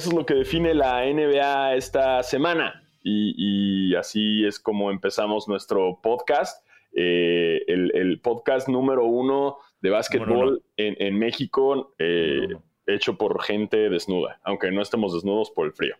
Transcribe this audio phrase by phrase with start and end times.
[0.00, 2.82] eso es lo que define la NBA esta semana.
[3.02, 6.66] Y, así es como empezamos nuestro podcast.
[6.94, 12.48] Eh, el, podcast número uno de básquetbol en, México, eh,
[12.86, 15.96] hecho por gente desnuda, aunque no estemos desnudos por el frío.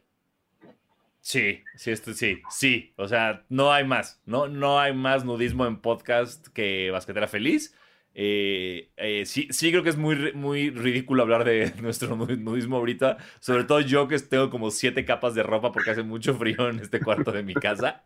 [1.20, 2.94] Sí, sí, esto, sí, sí.
[2.96, 4.22] O sea, no hay más.
[4.24, 7.76] No, no hay más nudismo en podcast que Basquetera Feliz.
[8.14, 13.18] Eh, eh, sí, sí creo que es muy, muy ridículo hablar de nuestro nudismo ahorita.
[13.40, 16.80] Sobre todo yo que tengo como siete capas de ropa porque hace mucho frío en
[16.80, 18.02] este cuarto de mi casa.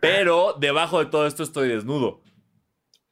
[0.00, 2.22] Pero debajo de todo esto estoy desnudo.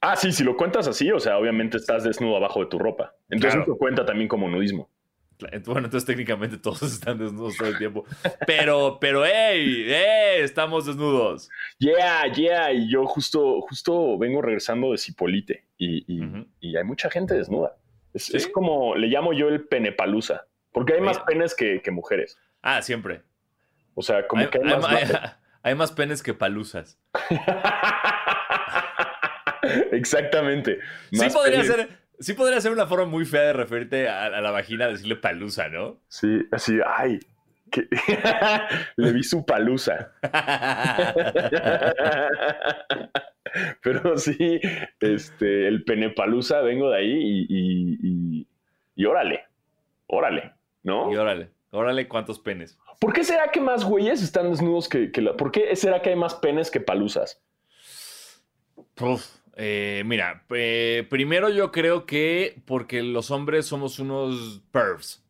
[0.00, 3.14] Ah, sí, si lo cuentas así, o sea, obviamente estás desnudo abajo de tu ropa.
[3.28, 4.90] Entonces eso cuenta también como nudismo.
[5.38, 8.04] Bueno, entonces técnicamente todos están desnudos todo el tiempo.
[8.46, 11.48] Pero, pero, hey, hey, estamos desnudos.
[11.78, 12.72] Yeah, yeah.
[12.72, 17.76] Y yo justo, justo vengo regresando de Cipolite y, hay mucha gente desnuda.
[18.14, 22.38] Es, como, le llamo yo el penepalusa, porque hay más penes que, mujeres.
[22.62, 23.20] Ah, siempre.
[23.94, 24.84] O sea, como que hay, más,
[25.62, 26.98] hay más penes que palusas.
[29.92, 30.78] Exactamente.
[31.10, 34.88] sí podría ser Sí podría ser una forma muy fea de referirte a, la vagina,
[34.88, 36.00] decirle palusa, ¿no?
[36.08, 37.20] Sí, así, ay,
[38.96, 40.12] le vi su palusa.
[43.82, 44.60] Pero sí,
[45.00, 48.46] este, el penepalusa, vengo de ahí y, y,
[48.96, 49.44] y, órale,
[50.06, 51.12] órale, ¿no?
[51.12, 52.78] Y órale, órale, ¿cuántos penes?
[53.00, 56.08] ¿Por qué será que más güeyes están desnudos que, que la, ¿Por qué será que
[56.10, 57.42] hay más penes que palusas?
[59.00, 65.24] Uf, eh, mira, primero yo creo que porque los hombres somos unos pervs.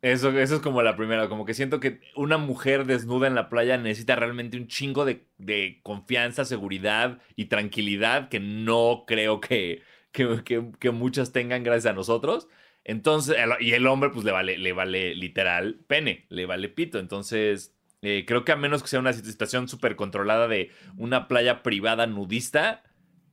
[0.00, 3.48] Eso, eso es como la primera, como que siento que una mujer desnuda en la
[3.48, 10.90] playa necesita realmente un chingo de, confianza, seguridad y tranquilidad que no creo que, que,
[10.90, 12.48] muchas tengan gracias a nosotros.
[12.84, 16.98] Entonces, y el hombre pues le vale, le vale literal pene, le vale pito.
[16.98, 21.62] Entonces, eh, creo que a menos que sea una situación súper controlada de una playa
[21.62, 22.82] privada nudista,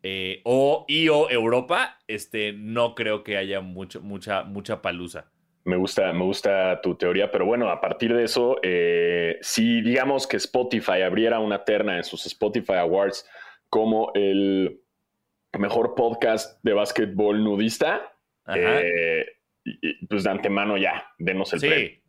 [0.04, 5.32] eh, o, y o Europa, este, no creo que haya mucho, mucha, mucha palusa.
[5.64, 10.26] Me gusta, me gusta tu teoría, pero bueno, a partir de eso, eh, si digamos
[10.26, 13.30] que Spotify abriera una terna en sus Spotify Awards
[13.70, 14.82] como el
[15.60, 18.12] mejor podcast de básquetbol nudista,
[18.56, 19.26] eh,
[20.10, 22.02] pues de antemano ya, denos el sí.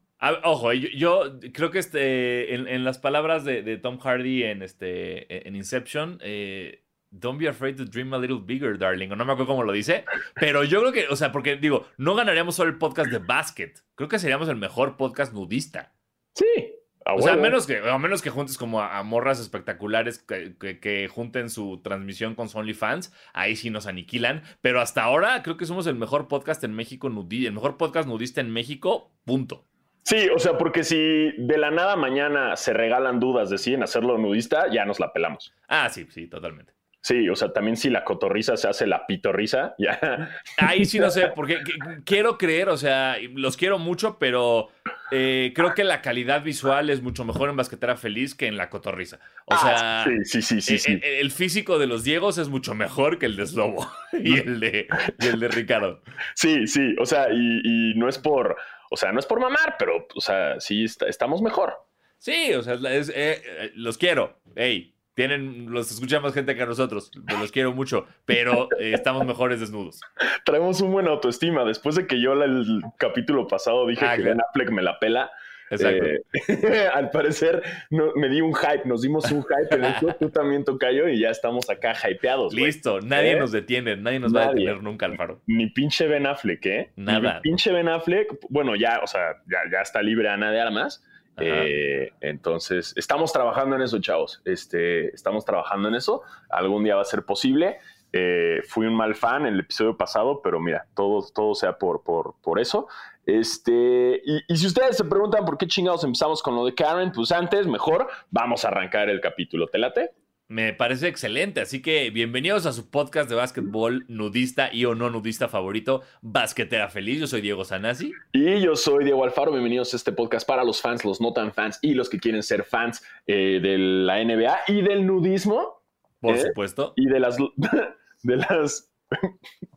[0.45, 6.19] ojo, yo, creo que este, en, las palabras de, Tom Hardy en, este, en Inception,
[6.23, 6.82] eh,
[7.13, 9.11] Don't be afraid to dream a little bigger, darling.
[9.13, 10.07] O no me acuerdo cómo lo dice.
[10.35, 13.75] Pero yo creo que, o sea, porque digo, no ganaríamos solo el podcast de basket.
[13.95, 15.93] Creo que seríamos el mejor podcast nudista.
[16.35, 16.75] Sí.
[17.05, 21.51] o sea, a menos, que, a menos que juntes como a, morras espectaculares que, junten
[21.51, 24.43] su transmisión con su OnlyFans, ahí sí nos aniquilan.
[24.63, 28.09] Pero hasta ahora creo que somos el mejor podcast en México, nudista, el mejor podcast
[28.09, 29.67] nudista en México, punto.
[30.05, 33.83] Sí, o sea, porque si de la nada mañana se regalan dudas de si en
[33.83, 35.55] hacerlo nudista, ya nos la pelamos.
[35.69, 36.73] Ah, sí, sí, totalmente.
[37.03, 40.31] Sí, o sea, también si la cotorriza se hace la pitorriza, ya.
[40.57, 41.59] Ahí sí no sé, porque
[42.05, 44.69] quiero creer, o sea, los quiero mucho, pero
[45.11, 48.71] eh, creo que la calidad visual es mucho mejor en Basquetera Feliz que en la
[48.71, 49.19] cotorriza.
[49.47, 53.19] O ah, sea, sí, sí, sí, sí, el, físico de los Diegos es mucho mejor
[53.19, 54.87] que el de Slobo y el de,
[55.19, 56.03] el de Ricardo.
[56.37, 58.57] Sí, sí, o sea, y, no es por,
[58.93, 61.75] o sea, no es por mamar, pero, o sea, sí estamos mejor.
[62.19, 64.39] Sí, o sea, eh, eh, los quiero.
[64.55, 67.11] Ey, tienen, los escucha más gente que nosotros.
[67.39, 70.01] Los quiero mucho, pero eh, estamos mejores desnudos.
[70.45, 71.65] Traemos un buen autoestima.
[71.65, 75.31] Después de que yo el capítulo pasado dije ah, que Ben Affleck me la pela.
[75.71, 76.05] Exacto.
[76.05, 80.65] Eh, al parecer me di un hype, nos dimos un hype en esto, tú también
[80.65, 82.53] tocayo y ya estamos acá hypeados.
[82.53, 83.37] Listo, nadie ¿Eh?
[83.37, 85.41] nos detiene, nadie nos va a detener nunca, Alfaro.
[85.47, 86.93] Ni pinche Ben Affleck, ¿eh?
[86.97, 87.37] Nada.
[87.37, 91.03] Ni pinche Ben Affleck, bueno, ya, o sea, ya, ya está libre Ana de Armas
[91.39, 94.43] eh, entonces, estamos trabajando en eso, chavos.
[94.45, 96.23] Este, estamos trabajando en eso.
[96.51, 97.79] Algún día va a ser posible.
[98.13, 102.03] Eh, fui un mal fan en el episodio pasado, pero mira, todo, todo sea por,
[102.03, 102.87] por, por eso.
[103.25, 107.13] Este, y, y, si ustedes se preguntan por qué chingados empezamos con lo de Karen,
[107.13, 109.69] pues antes, mejor, vamos a arrancar el capítulo.
[109.69, 110.11] ¿Te late?
[110.53, 115.09] Me parece excelente, así que bienvenidos a su podcast de básquetbol nudista y o no
[115.09, 117.21] nudista favorito, Basquetera Feliz.
[117.21, 118.13] Yo soy Diego Sanasi.
[118.35, 119.51] Y yo soy Diego Alfaro.
[119.51, 122.43] Bienvenidos a este podcast para los fans, los no tan fans y los que quieren
[122.43, 125.83] ser fans eh, de la NBA y del nudismo.
[126.21, 126.43] Por ¿eh?
[126.43, 126.93] supuesto.
[126.97, 127.39] Y de las,
[128.23, 128.93] de las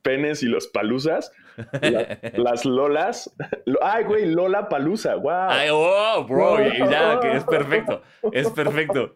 [0.02, 1.32] penes y los palusas.
[2.34, 3.34] las lolas.
[3.82, 5.16] Ay, güey, Lola Palusa.
[5.16, 5.48] Wow.
[5.48, 6.60] Ay, oh, bro.
[6.60, 8.02] Ya, que es perfecto.
[8.34, 9.16] Es perfecto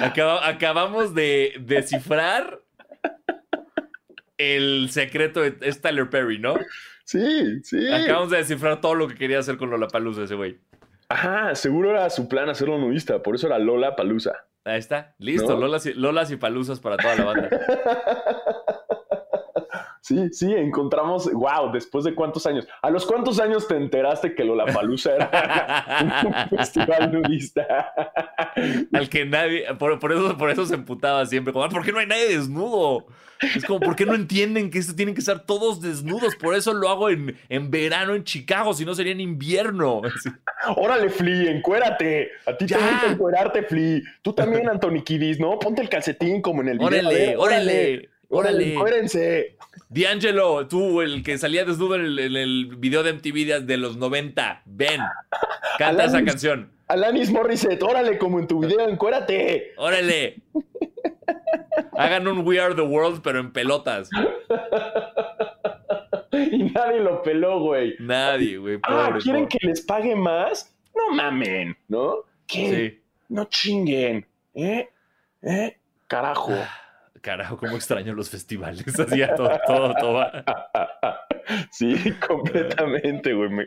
[0.00, 2.60] acabamos de descifrar
[4.38, 6.54] el secreto es Tyler Perry, ¿no?
[7.04, 7.92] Sí, sí.
[7.92, 10.58] Acabamos de descifrar todo lo que quería hacer con Lola Palusa ese güey.
[11.08, 14.46] Ajá, seguro era su plan hacerlo nudista, por eso era Lola Palusa.
[14.64, 17.50] Ahí está, listo, Lolas, y, Lolas y Palusas para toda la banda.
[20.02, 22.66] Sí, sí, encontramos, wow, después de cuántos años.
[22.82, 27.94] ¿A los cuántos años te enteraste que Lollapalooza era un festival nudista?
[28.92, 32.00] Al que nadie, por, eso, por eso se emputaba siempre, como, ah, ¿por qué no
[32.00, 33.06] hay nadie desnudo?
[33.54, 36.34] Es como, ¿por qué no entienden que esto tienen que estar todos desnudos?
[36.34, 40.02] Por eso lo hago en, en verano en Chicago, si no sería en invierno.
[40.76, 42.32] Órale, Flea, encuérate.
[42.44, 44.00] A ti te gusta encuerarte, Flea.
[44.20, 45.60] Tú también, Anthony Kiddis, ¿no?
[45.60, 46.88] Ponte el calcetín como en el video.
[46.88, 48.08] Órale, órale.
[48.34, 49.56] Órale, encuérense.
[49.94, 55.00] D'Angelo, tú, el que salía desnudo en el, video de MTV de los 90, ven,
[55.78, 56.72] canta esa canción.
[56.88, 59.72] Alanis Morissette, órale, como en tu video, encuérate.
[59.76, 60.42] Órale.
[61.96, 64.08] Hagan un We Are the World, pero en pelotas.
[66.32, 67.94] y nadie lo peló, güey.
[67.98, 68.78] Nadie, güey.
[68.84, 70.74] Ah, ¿quieren que les pague más?
[70.94, 72.24] No mamen, ¿no?
[72.46, 72.70] ¿Qué?
[72.70, 73.02] Sí.
[73.28, 74.26] No chinguen.
[74.54, 74.88] ¿Eh?
[75.42, 75.76] ¿Eh?
[76.06, 76.52] Carajo.
[77.22, 78.84] Carajo, cómo extraño los festivales.
[78.98, 80.26] Hacía todo, todo, todo.
[81.70, 81.94] Sí,
[82.26, 83.48] completamente, güey.
[83.48, 83.66] Me,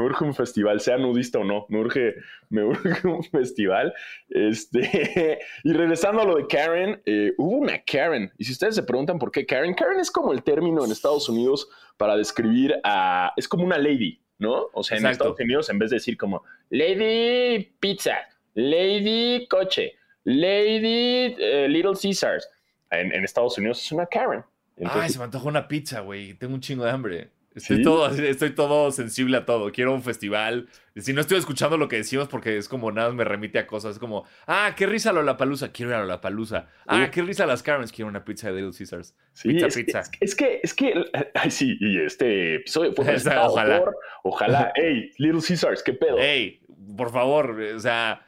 [0.00, 1.66] urge, un festival, sea nudista o no.
[1.68, 2.14] Me urge,
[2.48, 3.92] me urge un festival.
[4.30, 8.32] Este, y regresando a lo de Karen, eh, hubo una Karen.
[8.38, 11.28] Y si ustedes se preguntan por qué Karen, Karen es como el término en Estados
[11.28, 11.68] Unidos
[11.98, 13.34] para describir a.
[13.36, 14.68] Es como una lady, ¿no?
[14.72, 18.16] O sea, en Estados Unidos, en vez de decir como Lady Pizza,
[18.54, 22.48] Lady Coche, Lady eh, Little Caesars,
[22.90, 24.44] en, Estados Unidos es una Karen.
[24.84, 26.34] Ay, se me antojó una pizza, güey.
[26.34, 27.30] Tengo un chingo de hambre.
[27.54, 29.70] Estoy, todo, estoy todo sensible a todo.
[29.70, 30.68] Quiero un festival.
[30.96, 33.92] Si no estoy escuchando lo que decimos, porque es como nada me remite a cosas.
[33.92, 35.70] Es como, ah, qué risa la palusa.
[35.70, 36.68] Quiero ir a la palusa.
[36.88, 37.92] Ah, qué risa las Karens.
[37.92, 39.14] Quiero una pizza de Little Caesars.
[39.40, 40.02] pizza, es pizza.
[40.10, 41.04] Que, es, que, es que,
[41.34, 43.04] ay, sí, y este episodio fue
[43.44, 43.84] Ojalá.
[44.24, 44.72] ojalá.
[44.76, 46.16] Hey, Little Caesars, qué pedo.
[46.18, 46.60] Hey,
[46.96, 48.23] por favor, o sea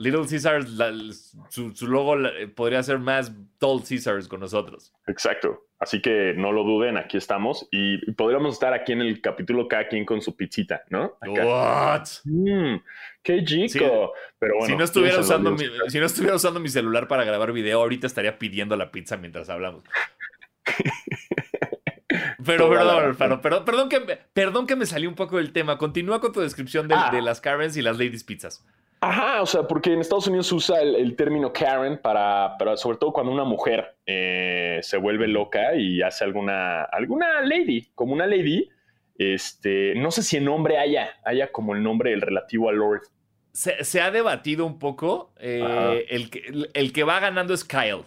[0.00, 2.16] Little Caesars, su, logo
[2.56, 4.94] podría ser más Tall Caesars con nosotros.
[5.06, 5.66] Exacto.
[5.78, 7.68] Así que no lo duden, aquí estamos.
[7.70, 11.18] Y, podríamos estar aquí en el capítulo cada quien con su pizzita, ¿no?
[11.26, 12.06] What?
[12.24, 12.76] Mm,
[13.22, 14.14] qué chico.
[14.38, 17.52] Pero bueno, si no, estuviera usando mi, si no estuviera usando mi celular para grabar
[17.52, 19.84] video, ahorita estaría pidiendo la pizza mientras hablamos.
[22.46, 25.76] Pero perdón, perdón, perdón, que, perdón que me salí un poco del tema.
[25.76, 27.10] Continúa con tu descripción de, ah.
[27.12, 28.64] de las Karens y las Ladies Pizzas.
[29.02, 32.98] Ajá, o sea, porque en Estados Unidos se usa el, término Karen para, para, sobre
[32.98, 38.26] todo cuando una mujer eh, se vuelve loca y hace alguna, alguna lady, como una
[38.26, 38.68] lady.
[39.16, 43.02] Este, no sé si el nombre haya, haya como el nombre el relativo a Lord.
[43.52, 45.32] Se, ha debatido un poco.
[45.38, 48.04] Eh, el, que, el, que va ganando es Kyle.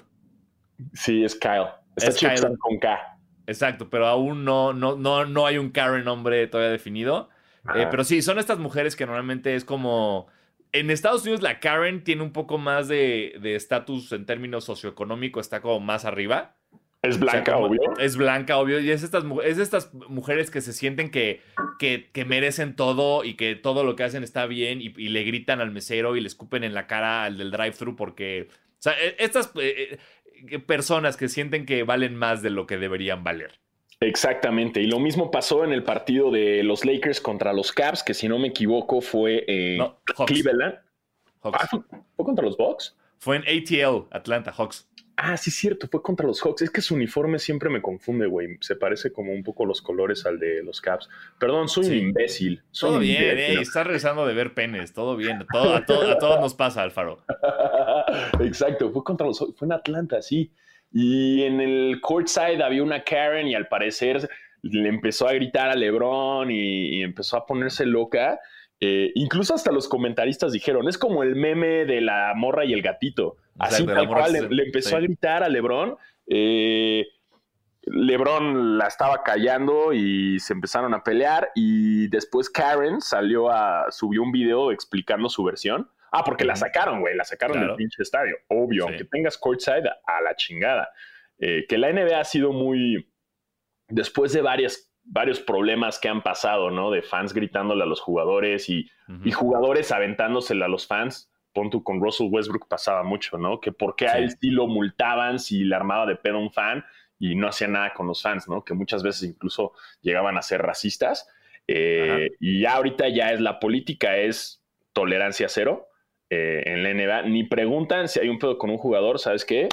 [0.93, 1.69] Sí, es Kyle.
[1.95, 3.17] Está es con K.
[3.45, 7.29] Exacto, pero aún no, no, no, no hay un Karen nombre todavía definido.
[7.75, 10.27] Eh, pero sí, son estas mujeres que normalmente es como
[10.73, 15.61] en Estados Unidos la Karen tiene un poco más de estatus en términos socioeconómico, está
[15.61, 16.55] como más arriba.
[17.03, 17.81] Es blanca, obvio.
[17.99, 18.79] Es blanca, obvio.
[18.79, 21.41] Y es estas, es estas mujeres que se sienten que,
[21.77, 25.71] que, merecen todo y que todo lo que hacen está bien y, le gritan al
[25.71, 28.47] mesero y le escupen en la cara al del drive-thru porque...
[28.49, 29.99] O sea, e, estas eh,
[30.49, 33.59] eh, personas que sienten que valen más de lo que deberían valer.
[34.03, 38.13] Exactamente, y lo mismo pasó en el partido de los Lakers contra los Cavs, que
[38.13, 39.81] si no me equivoco fue en
[40.27, 40.75] Cleveland.
[41.41, 42.95] Ah, ¿fue, contra los Bucks?
[43.17, 44.89] Fue en ATL, Atlanta, Hawks.
[45.15, 46.63] Ah, sí, cierto, fue contra los Hawks.
[46.63, 48.57] Es que su uniforme siempre me confunde, güey.
[48.61, 51.07] Se parece como un poco los colores al de los Cavs.
[51.39, 52.61] Perdón, soy un imbécil.
[52.77, 55.45] todo bien, eh, estás rezando de ver penes, todo bien.
[55.51, 57.23] Todo, a, todos nos pasa, Alfaro.
[58.41, 60.51] Exacto, fue contra los Hawks, fue en Atlanta, sí.
[60.93, 64.29] Y en el courtside había una Karen y al parecer
[64.61, 68.39] le empezó a gritar a LeBron y, empezó a ponerse loca.
[68.79, 72.81] Eh, incluso hasta los comentaristas dijeron, es como el meme de la morra y el
[72.81, 73.37] gatito.
[73.57, 75.97] Así tal cual le, empezó a gritar a LeBron.
[76.27, 77.07] Eh,
[77.85, 84.21] LeBron la estaba callando y se empezaron a pelear y después Karen salió a subió
[84.23, 88.37] un video explicando su versión Ah, porque la sacaron, güey, la sacaron del pinche estadio.
[88.47, 90.91] Obvio, aunque tengas courtside, a la chingada.
[91.39, 93.11] Eh, que la NBA ha sido muy.
[93.87, 96.91] Después de varias, varios problemas que han pasado, ¿no?
[96.91, 98.87] De fans gritándole a los jugadores y,
[99.31, 101.31] jugadores aventándosela a los fans.
[101.51, 103.59] Pon con Russell Westbrook pasaba mucho, ¿no?
[103.59, 106.85] Que por qué a él sí lo multaban si le armaba de pedo un fan
[107.17, 108.63] y no hacía nada con los fans, ¿no?
[108.63, 111.27] Que muchas veces incluso llegaban a ser racistas.
[111.67, 115.87] Eh, y ya ahorita ya es la política, es tolerancia cero.
[116.33, 119.69] Eh, en la NBA, ni preguntan si hay un pedo con un jugador, ¿sabes qué?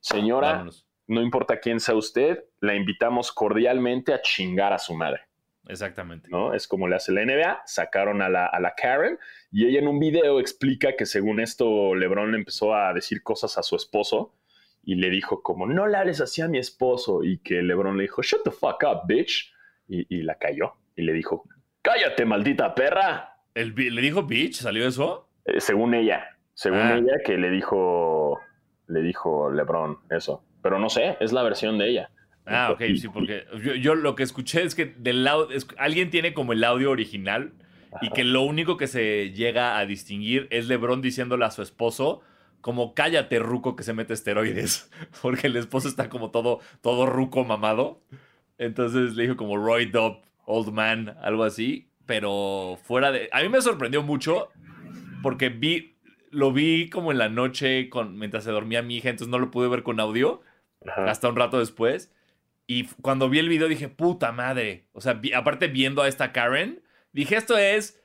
[0.00, 0.66] Señora,
[1.06, 5.22] no importa quién sea usted, la invitamos cordialmente a chingar a su madre.
[5.68, 6.28] Exactamente.
[6.30, 6.52] ¿no?
[6.52, 9.18] Es como le hace la NBA, sacaron a la, a la Karen
[9.50, 13.56] y ella en un video explica que según esto LeBron le empezó a decir cosas
[13.56, 14.34] a su esposo
[14.82, 18.02] y le dijo como, no le hables así a mi esposo y que LeBron le
[18.02, 19.50] dijo, shut the fuck up, bitch.
[19.88, 21.44] Y, la cayó y le dijo,
[21.82, 23.36] cállate, maldita perra.
[23.54, 24.56] ¿El, ¿Le dijo bitch?
[24.56, 25.31] ¿Salió eso?
[25.44, 26.96] Eh, según ella, según ah.
[26.96, 28.40] ella que le dijo,
[28.86, 30.44] le dijo LeBron eso.
[30.62, 32.10] Pero no sé, es la versión de ella.
[32.46, 33.44] Ah, ok, sí, porque
[33.80, 37.52] yo, lo que escuché es que del lado, alguien tiene como el audio original
[38.00, 42.22] y que lo único que se llega a distinguir es LeBron diciéndole a su esposo
[42.60, 44.90] como cállate ruco que se mete esteroides,
[45.22, 48.00] porque el esposo está como todo, todo ruco mamado.
[48.58, 53.28] Entonces le dijo como Roy Dobb, old man, algo así, pero fuera de...
[53.32, 54.48] A mí me sorprendió mucho
[55.22, 55.96] porque vi,
[56.30, 59.50] lo vi como en la noche con, mientras se dormía mi hija, entonces no lo
[59.50, 60.42] pude ver con audio
[60.84, 62.12] hasta un rato después.
[62.66, 64.88] Y cuando vi el video dije, puta madre.
[64.92, 68.02] O sea, aparte viendo a esta Karen, dije, esto es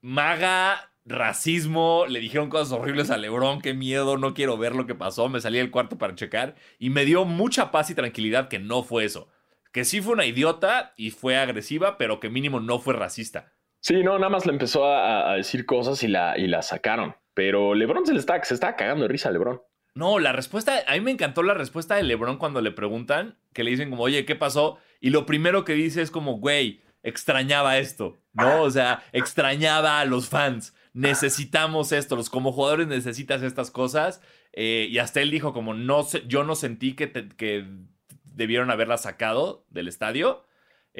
[0.00, 2.04] maga, racismo.
[2.08, 5.28] Le dijeron cosas horribles a Lebron, qué miedo, no quiero ver lo que pasó.
[5.28, 8.82] Me salí del cuarto para checar y me dio mucha paz y tranquilidad que no
[8.82, 9.28] fue eso.
[9.72, 13.52] Que sí fue una idiota y fue agresiva, pero que mínimo no fue racista.
[13.80, 17.16] Sí, no, nada más le empezó a, decir cosas y la, y la sacaron.
[17.34, 19.62] Pero Lebron se le está, se está cagando de risa Lebron.
[19.94, 23.64] No, la respuesta, a mí me encantó la respuesta de Lebron cuando le preguntan, que
[23.64, 24.78] le dicen como, oye, ¿qué pasó?
[25.00, 28.62] Y lo primero que dice es como, güey, extrañaba esto, ¿no?
[28.62, 34.20] O sea, extrañaba a los fans, necesitamos esto, los como jugadores necesitas estas cosas.
[34.52, 37.66] Eh, y hasta él dijo como, no yo no sentí que, que
[38.24, 40.44] debieron haberla sacado del estadio.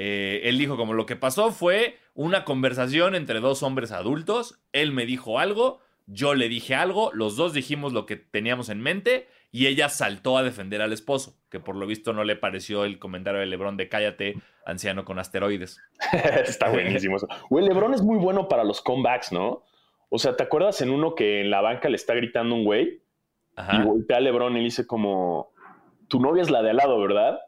[0.02, 4.92] Eh, él dijo como lo que pasó fue una conversación entre dos hombres adultos, él
[4.92, 9.28] me dijo algo, yo le dije algo, los dos dijimos lo que teníamos en mente
[9.52, 12.98] y ella saltó a defender al esposo, que por lo visto no le pareció el
[12.98, 15.82] comentario de Lebron de cállate, anciano con asteroides.
[16.46, 17.28] Está buenísimo eso.
[17.50, 19.64] Güey, Lebron es muy bueno para los comebacks, ¿no?
[20.08, 23.02] O sea, ¿te acuerdas en uno que en la banca le está gritando un güey?
[23.70, 25.52] Y voltea a Lebron y le dice como,
[26.08, 27.38] tu novia es la de al lado, ¿verdad?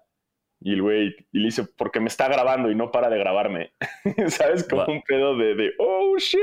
[0.65, 3.73] Y el güey, y le dice, porque me está grabando y no para de grabarme.
[4.29, 4.65] ¿Sabes?
[4.69, 6.41] Como un pedo de, de, oh, shit.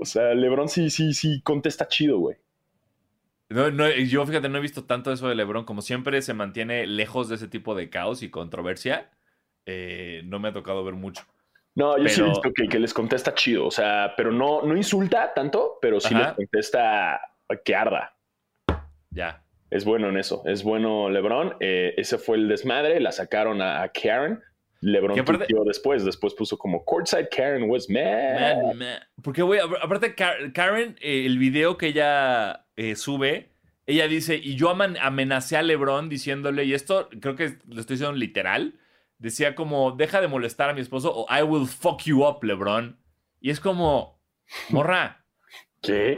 [0.00, 2.36] O sea, LeBron sí, sí, sí contesta chido, güey.
[3.48, 5.64] No, no, yo fíjate, no he visto tanto eso de LeBron.
[5.64, 9.10] Como siempre se mantiene lejos de ese tipo de caos y controversia,
[9.66, 11.24] eh, no me ha tocado ver mucho.
[11.76, 13.66] No, yo sí he visto que, les contesta chido.
[13.66, 17.20] O sea, pero no, no insulta tanto, pero sí les contesta
[17.64, 18.16] que arda.
[19.10, 19.43] Ya.
[19.74, 20.40] Es bueno en eso.
[20.46, 21.56] Es bueno LeBron.
[21.58, 23.00] Eh, ese fue el desmadre.
[23.00, 24.40] La sacaron a Karen.
[24.80, 28.56] LeBron aparte, después, después puso como Courtside Karen was mad.
[29.20, 33.50] Porque, güey, aparte Karen, eh, el video que ella eh, sube,
[33.86, 38.16] ella dice, y yo amenacé a LeBron diciéndole, y esto creo que lo estoy diciendo
[38.16, 38.78] literal,
[39.18, 42.96] decía como, deja de molestar a mi esposo o I will fuck you up, LeBron.
[43.40, 44.22] Y es como,
[44.68, 45.24] morra.
[45.82, 46.16] ¿Qué?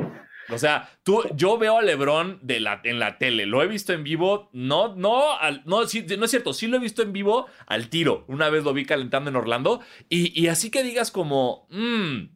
[0.48, 3.92] O sea, tú, yo veo a LeBron de la, en la tele, lo he visto
[3.92, 7.88] en vivo, no, no, no, no es cierto, sí lo he visto en vivo al
[7.88, 8.24] tiro.
[8.28, 12.28] Una vez lo vi calentando en Orlando y, así que digas como, mmm,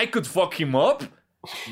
[0.00, 1.08] I could fuck him up.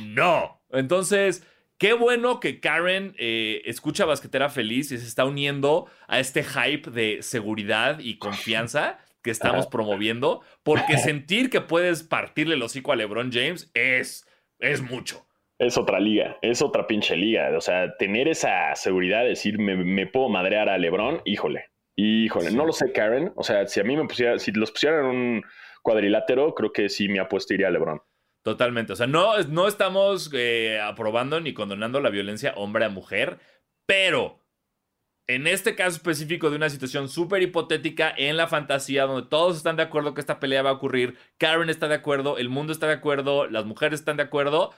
[0.00, 0.60] No.
[0.70, 1.46] Entonces,
[1.78, 6.90] qué bueno que Karen eh, escucha Basquetera Feliz y se está uniendo a este hype
[6.90, 12.96] de seguridad y confianza que estamos promoviendo, porque sentir que puedes partirle el hocico a
[12.96, 14.24] LeBron James es,
[14.60, 15.25] es mucho
[15.58, 17.50] es otra liga, es otra pinche liga.
[17.56, 22.66] O sea, tener esa seguridad de decir, me, puedo madrear a LeBron, híjole, híjole, no
[22.66, 23.32] lo sé, Karen.
[23.36, 25.42] O sea, si a mí me pusiera, si los pusieran en un
[25.82, 28.02] cuadrilátero, creo que sí mi apuesta iría a LeBron.
[28.42, 28.92] Totalmente.
[28.92, 33.38] O sea, no, no estamos eh, aprobando ni condonando la violencia hombre a mujer,
[33.86, 34.46] pero
[35.26, 39.74] en este caso específico de una situación súper hipotética en la fantasía donde todos están
[39.74, 42.86] de acuerdo que esta pelea va a ocurrir, Karen está de acuerdo, el mundo está
[42.86, 44.72] de acuerdo, las mujeres están de acuerdo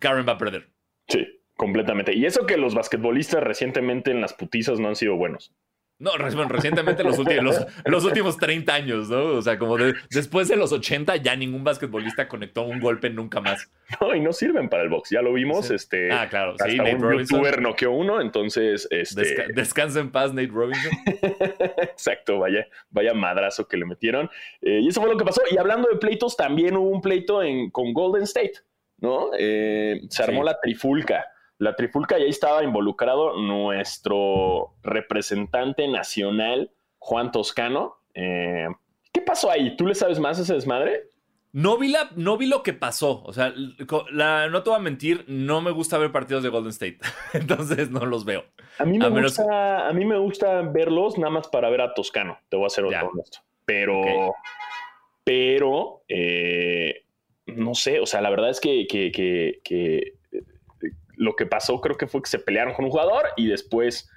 [0.00, 0.70] Karen va a perder.
[1.08, 2.14] Sí, completamente.
[2.14, 5.54] Y eso que los basquetbolistas recientemente en las putizas no han sido buenos.
[5.96, 9.26] No, recientemente los últimos, los, últimos 30 años, ¿no?
[9.26, 9.76] O sea, como
[10.10, 13.70] después de los 80 ya ningún basquetbolista conectó un golpe nunca más.
[14.00, 15.10] No, y no sirven para el box.
[15.10, 15.70] Ya lo vimos.
[15.70, 16.56] Este, ah, claro.
[16.58, 17.38] Sí, Nate un Robinson.
[17.38, 18.88] youtuber noqueó uno, entonces...
[18.90, 19.46] Este...
[19.54, 20.90] descansa en paz, Nate Robinson.
[21.78, 24.28] Exacto, vaya, vaya madrazo que le metieron.
[24.62, 25.42] Eh, y eso fue lo que pasó.
[25.48, 28.54] Y hablando de pleitos, también hubo un pleito en, con Golden State.
[28.98, 29.30] ¿No?
[29.38, 31.26] Eh, se armó la trifulca.
[31.58, 37.98] La trifulca y ahí estaba involucrado nuestro representante nacional, Juan Toscano.
[38.14, 38.66] Eh,
[39.12, 39.76] ¿Qué pasó ahí?
[39.76, 41.08] ¿Tú le sabes más a ese desmadre?
[41.54, 43.22] No vi, la, no vi lo que pasó.
[43.24, 43.54] O sea,
[44.10, 46.98] la, no te voy a mentir, no me gusta ver partidos de Golden State.
[47.32, 48.44] Entonces no los veo.
[48.78, 52.36] A mí, me gusta, a mí me gusta verlos nada más para ver a Toscano.
[52.48, 53.38] Te voy a hacer otro honesto.
[53.64, 54.34] Pero,
[55.22, 57.03] pero, eh,
[57.46, 58.00] no sé.
[58.00, 60.14] O sea, la verdad es que, que, que,
[61.16, 64.10] lo que pasó creo que fue que se pelearon con un jugador y después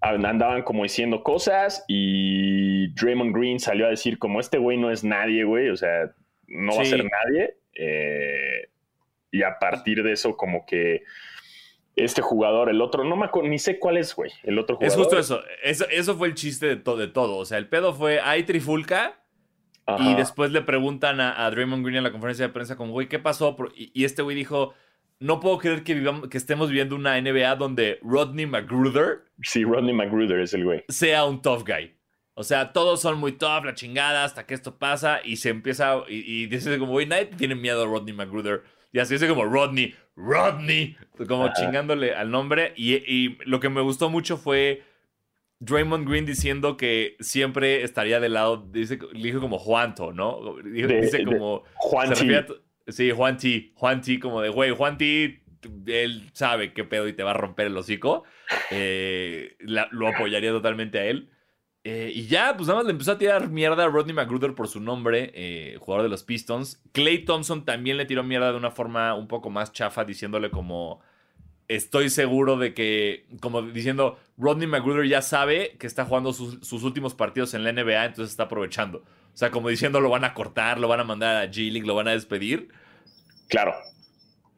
[0.00, 5.02] andaban como diciendo cosas y Draymond Green salió a decir como este güey no es
[5.02, 5.70] nadie, güey.
[5.70, 6.12] O sea,
[6.46, 7.56] no va a ser nadie.
[7.74, 8.68] Eh,
[9.30, 11.02] y a partir de eso, como que
[11.96, 14.30] este jugador, el otro, no me acuerdo, ni sé cuál es, güey.
[14.42, 14.92] El otro jugador.
[14.92, 15.42] Es justo eso.
[15.62, 15.88] eso.
[15.90, 17.36] Eso, fue el chiste de, de todo.
[17.36, 19.23] O sea, el pedo fue, hay trifulca.
[19.98, 23.18] Y después le preguntan a, Draymond Green en la conferencia de prensa como, güey, ¿qué
[23.18, 23.56] pasó?
[23.74, 24.74] Y, este güey dijo,
[25.20, 29.24] no puedo creer que, vivamos, que estemos viviendo una NBA donde Rodney McGruder...
[29.42, 30.84] Sí, Rodney McGruder es el güey.
[30.88, 31.94] Sea un tough guy.
[32.34, 36.02] O sea, todos son muy top, la chingada, hasta que esto pasa y se empieza.
[36.08, 38.62] Y, dice como, güey, nadie tiene miedo a Rodney McGruder.
[38.92, 40.96] Y así dice como Rodney, Rodney,
[41.28, 42.72] como chingándole al nombre.
[42.76, 44.82] Y, lo que me gustó mucho fue
[45.64, 50.56] Draymond Green diciendo que siempre estaría del lado, dice, dijo como Juanto, ¿no?
[50.62, 51.64] dice como...
[51.76, 52.46] Juan T.
[52.88, 53.72] sí, Juan T.
[53.74, 55.42] Juan T, como de, güey, Juan T,
[55.86, 58.24] él sabe qué pedo y te va a romper el hocico.
[58.70, 61.30] Eh, lo apoyaría totalmente a él.
[61.86, 64.68] Eh, y ya, pues nada más le empezó a tirar mierda a Rodney McGruder por
[64.68, 66.82] su nombre, eh, jugador de los Pistons.
[66.92, 71.00] Clay Thompson también le tiró mierda de una forma un poco más chafa, diciéndole como,
[71.68, 77.14] estoy seguro de que, como diciendo, Rodney McGruder ya sabe que está jugando sus, últimos
[77.14, 78.98] partidos en la NBA, entonces está aprovechando.
[78.98, 81.94] O sea, como diciendo, lo van a cortar, lo van a mandar a G-League, lo
[81.94, 82.68] van a despedir.
[83.48, 83.74] Claro.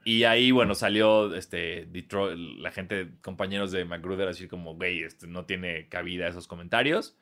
[0.04, 5.26] Y ahí, bueno, salió este Detroit, la gente, compañeros de McGruder, así como, güey, este,
[5.26, 7.16] no tiene cabida esos comentarios.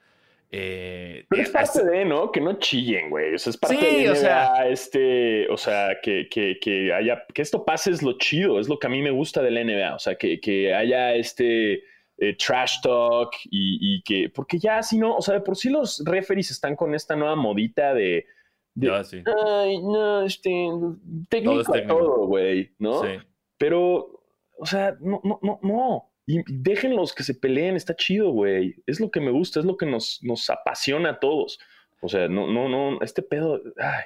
[0.51, 2.31] Eh, Pero es parte de, ¿no?
[2.31, 3.35] Que no chillen, güey.
[3.35, 7.43] O sea, es parte de o sea, este, o sea, que, que, que, haya, que
[7.43, 9.95] esto pase es lo chido, es lo que a mí me gusta de la NBA.
[9.95, 11.83] O sea, que, que haya este
[12.19, 15.71] eh, trash talk y, y, que, porque ya si no, o sea, de por sí
[15.71, 18.27] los referees están con esta nueva modita de
[18.77, 20.69] Ay, no, este,
[21.29, 23.03] técnico, todo, güey, ¿no?
[23.03, 23.11] Sí.
[23.57, 24.21] Pero,
[24.59, 26.11] o sea, no, no, no, no.
[26.27, 28.77] Y déjenlos que se peleen, está chido, güey.
[28.87, 31.59] Es lo que me gusta, es lo que nos, nos apasiona a todos.
[32.01, 33.63] O sea, no, no, no, este pedo.
[33.79, 34.05] Ay.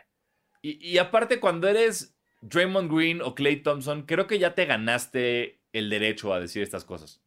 [0.63, 5.61] Y, y aparte, cuando eres Draymond Green o Clay Thompson, creo que ya te ganaste
[5.73, 7.21] el derecho a decir estas cosas.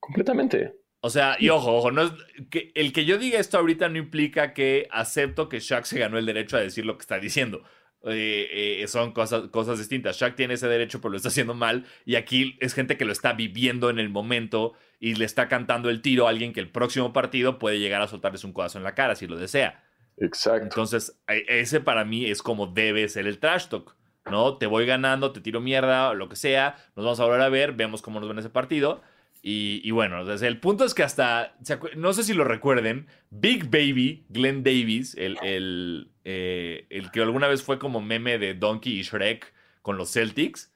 [0.00, 0.74] Completamente.
[1.00, 2.12] O sea, y ojo, ojo, no es,
[2.50, 6.18] que el que yo diga esto ahorita no implica que acepto que Shaq se ganó
[6.18, 7.62] el derecho a decir lo que está diciendo.
[8.04, 10.16] Eh, eh, son cosas, cosas distintas.
[10.16, 11.84] Shaq tiene ese derecho, pero lo está haciendo mal.
[12.04, 15.90] Y aquí es gente que lo está viviendo en el momento y le está cantando
[15.90, 18.84] el tiro a alguien que el próximo partido puede llegar a soltarles un codazo en
[18.84, 19.84] la cara si lo desea.
[20.18, 20.62] Exacto.
[20.62, 23.96] Entonces, e, ese para mí es como debe ser el trash talk.
[24.28, 24.58] ¿No?
[24.58, 26.74] Te voy ganando, te tiro mierda, lo que sea.
[26.96, 29.00] Nos vamos a volver a ver, vemos cómo nos ven ese partido.
[29.48, 31.54] Y, bueno, el punto es que hasta,
[31.94, 37.46] no sé si lo recuerden, Big Baby, Glenn Davis, el, el, eh, el que alguna
[37.46, 40.74] vez fue como meme de Donkey y Shrek con los Celtics,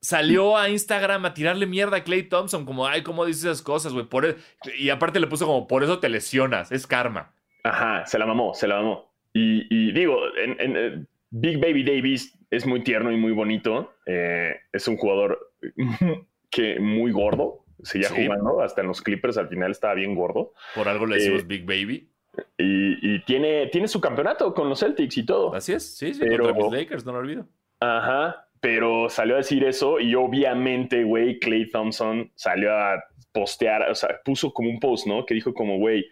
[0.00, 3.92] salió a Instagram a tirarle mierda a Clay Thompson, como, ay, ¿cómo dices esas cosas,
[3.92, 4.08] güey?
[4.24, 7.32] E-", y aparte le puso como, por eso te lesionas, es karma.
[7.62, 9.12] Ajá, se la mamó, se la mamó.
[9.32, 13.94] Y, digo, en, eh, Big Baby Davis es muy tierno y muy bonito.
[14.06, 15.52] Eh, es un jugador
[16.50, 20.52] que muy gordo, seguía jugando, hasta en los Clippers al final estaba bien gordo.
[20.74, 22.08] Por algo le decimos eh, Big Baby.
[22.56, 25.54] Y, tiene, tiene su campeonato con los Celtics y todo.
[25.54, 27.46] Así es, sí, sí, contra los Lakers, no lo olvido.
[27.80, 33.94] Ajá, pero salió a decir eso y obviamente, güey, Clay Thompson salió a postear, o
[33.94, 35.24] sea, puso como un post, ¿no?
[35.24, 36.06] Que dijo como, güey,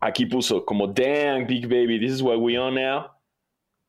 [0.00, 3.06] aquí puso como, damn, Big Baby, this is what we are now.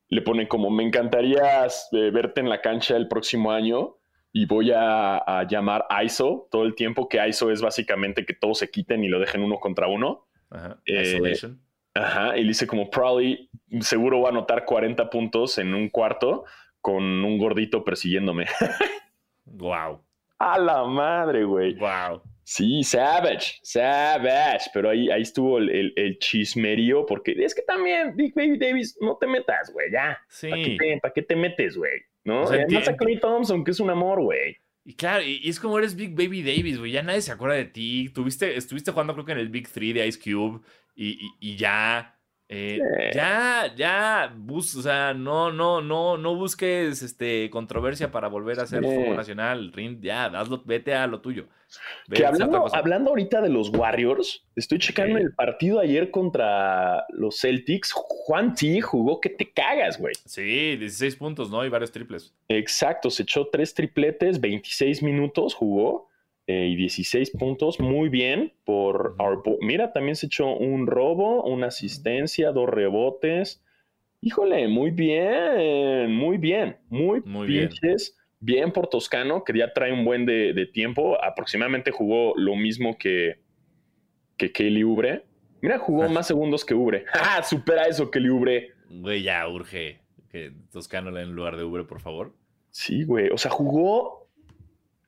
[0.08, 3.96] Le pone como, me encantaría eh, verte en la cancha el próximo año
[4.36, 8.68] y voy a, llamar ISO todo el tiempo, que ISO es básicamente que todos se
[8.68, 10.26] quiten y lo dejen uno contra uno.
[10.50, 11.60] Ajá, eh, isolation.
[11.94, 13.48] Ajá, y dice como probably,
[13.80, 16.44] seguro va a anotar 40 puntos en un cuarto
[16.80, 18.46] con un gordito persiguiéndome.
[19.44, 20.02] wow.
[20.40, 21.74] A la madre, güey.
[21.74, 22.20] Wow.
[22.42, 28.34] Sí, Savage, Savage, pero ahí, ahí estuvo el, el, chismerío, porque es que también, Big
[28.34, 30.18] Baby Davis, no te metas, güey, ya.
[30.28, 30.50] Sí.
[31.00, 32.02] ¿Para qué, te metes, güey?
[32.24, 32.42] ¿No?
[32.42, 34.56] O Además a Clay Thompson, que es un amor, güey.
[34.84, 37.64] Y claro, y, es como eres Big Baby Davis, güey, ya nadie se acuerda de
[37.64, 38.10] ti.
[38.14, 40.60] Tuviste, estuviste jugando creo que en el Big 3 de Ice Cube
[40.94, 42.13] y, y, ya.
[42.56, 48.60] Eh, ya, ya, bus, o sea, no, no, no, no busques este, controversia para volver
[48.60, 49.72] a ser fútbol nacional.
[49.72, 51.48] Rin, ya, hazlo, vete a lo tuyo.
[52.72, 57.90] hablando, ahorita de los Warriors, estoy checando el partido ayer contra los Celtics.
[57.92, 60.14] Juan T jugó que te cagas, güey.
[60.24, 61.64] Sí, 16 puntos, ¿no?
[61.64, 62.32] Y varios triples.
[62.48, 66.08] Exacto, se echó tres tripletes, 26 minutos jugó.
[66.46, 69.16] Eh, y 16 puntos, muy bien por
[69.62, 73.64] Mira, también se echó un robo, una asistencia, dos rebotes.
[74.20, 78.18] Híjole, muy bien, muy bien, muy, muy pinches.
[78.40, 78.72] Bien.
[78.72, 81.16] por Toscano, que ya trae un buen de, tiempo.
[81.22, 83.40] Aproximadamente jugó lo mismo que,
[84.36, 85.24] que Kelly Ubre.
[85.62, 87.06] Mira, jugó más segundos que Ubre.
[87.14, 87.42] ¡Ah!
[87.42, 88.72] Supera eso, Kelly Ubre.
[88.90, 92.34] Güey, ya urge que Toscano en lugar de Ubre, por favor.
[92.70, 93.30] Sí, güey.
[93.30, 94.23] O sea, jugó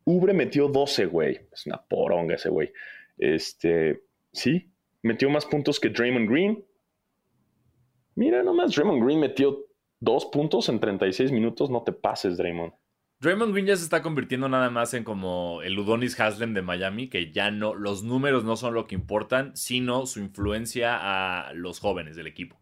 [0.06, 1.40] Ubre metió 12, güey.
[1.52, 2.72] Es una poronga ese güey.
[3.18, 4.70] Este, sí,
[5.02, 6.64] metió más puntos que Draymond Green.
[8.14, 9.66] Mira nomás, Draymond Green metió
[9.98, 11.70] dos puntos en 36 minutos.
[11.70, 12.72] No te pases, Draymond.
[13.18, 17.08] Draymond Green ya se está convirtiendo nada más en como el Udonis Haslem de Miami,
[17.08, 21.80] que ya no, los números no son lo que importan, sino su influencia a los
[21.80, 22.60] jóvenes del equipo.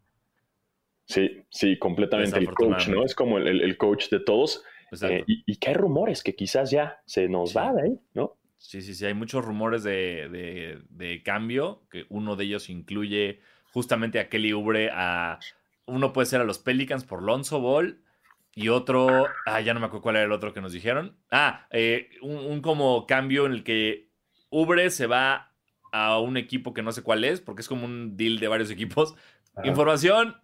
[1.05, 3.05] Sí, sí, completamente el coach, ¿no?
[3.05, 4.65] Es como el coach de todos.
[5.03, 8.37] Eh, y, que hay rumores que quizás ya se nos va de ahí, ¿no?
[8.57, 13.41] Sí, sí, sí, hay muchos rumores de, cambio, que uno de ellos incluye
[13.73, 15.39] justamente a Kelly Ubre, a
[15.87, 18.01] uno puede ser a los Pelicans por Lonzo Ball
[18.55, 21.17] y otro, ah, ya no me acuerdo cuál era el otro que nos dijeron.
[21.31, 24.09] Ah, eh, un, como cambio en el que
[24.49, 25.53] Ubre se va
[25.93, 28.71] a un equipo que no sé cuál es, porque es como un deal de varios
[28.71, 29.15] equipos.
[29.65, 30.37] Información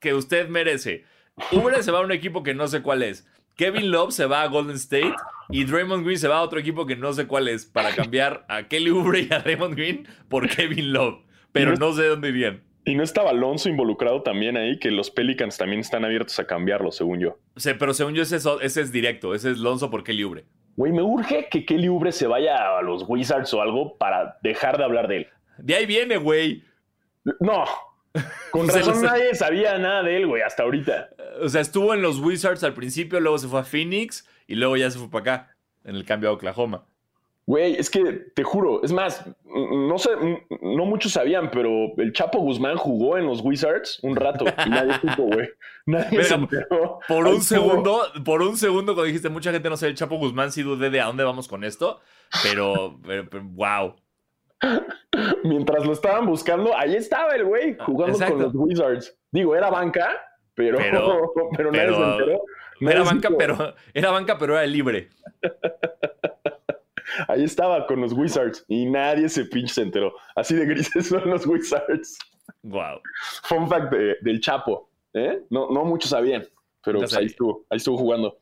[0.00, 1.04] que usted merece.
[1.52, 3.26] Ubre se va a un equipo que no sé cuál es.
[3.58, 5.16] Kevin Love se va a Golden State
[5.50, 8.46] y Draymond Green se va a otro equipo que no sé cuál es para cambiar
[8.48, 11.24] a Kelly Oubre y a Draymond Green por Kevin Love.
[11.50, 12.62] Pero no, sé dónde irían.
[12.84, 16.92] Y no estaba Alonso involucrado también ahí, que los Pelicans también están abiertos a cambiarlo,
[16.92, 17.38] según yo.
[17.56, 20.44] Sí, pero según yo ese es, ese es directo, ese es Alonso por Kelly Oubre.
[20.76, 24.78] Güey, me urge que Kelly Oubre se vaya a los Wizards o algo para dejar
[24.78, 25.26] de hablar de él.
[25.58, 26.62] De ahí viene, güey.
[27.40, 27.64] No,
[28.50, 31.10] con razón nadie sabía nada de él, güey, hasta ahorita.
[31.40, 34.76] O sea, estuvo en los Wizards al principio, luego se fue a Phoenix y luego
[34.76, 36.86] ya se fue para acá, en el cambio a Oklahoma.
[37.48, 40.10] Güey, es que te juro, es más, no sé,
[40.60, 44.92] no muchos sabían, pero el Chapo Guzmán jugó en los Wizards un rato y nadie
[45.00, 45.48] supo, güey.
[45.86, 46.36] Nadie se
[47.08, 50.52] Por un segundo, por un segundo cuando dijiste mucha gente no sabe el Chapo Guzmán,
[50.52, 52.00] sí dudé de a dónde vamos con esto,
[52.42, 53.94] pero, pero wow.
[55.44, 59.16] Mientras lo estaban buscando, ahí estaba el güey jugando con los Wizards.
[59.30, 60.10] Digo, era banca,
[60.54, 60.78] pero,
[61.56, 62.42] pero, nadie se enteró.
[62.80, 65.08] era, banca, pero, era banca, pero era libre.
[67.26, 70.14] Ahí estaba con los Wizards y nadie se pinche se enteró.
[70.36, 72.18] Así de grises son los Wizards.
[72.62, 73.00] Wow.
[73.44, 74.90] Fun fact del Chapo.
[75.14, 75.42] ¿eh?
[75.50, 76.46] No, no muchos sabían,
[76.84, 78.38] pero pues ahí estuvo, ahí estuvo jugando.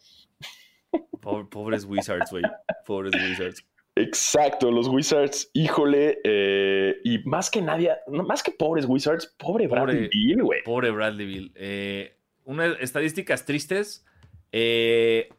[1.51, 2.43] pobres Wizards, güey.
[2.85, 3.65] Pobres Wizards.
[3.99, 10.11] Exacto, los Wizards, híjole, eh, y más que nadie, más que pobres Wizards, pobre Bradley
[10.13, 10.63] Bill, güey.
[10.65, 11.53] Pobre Bradley Bill.
[11.55, 14.05] Eh, unas estadísticas tristes.
[14.53, 15.31] Eh,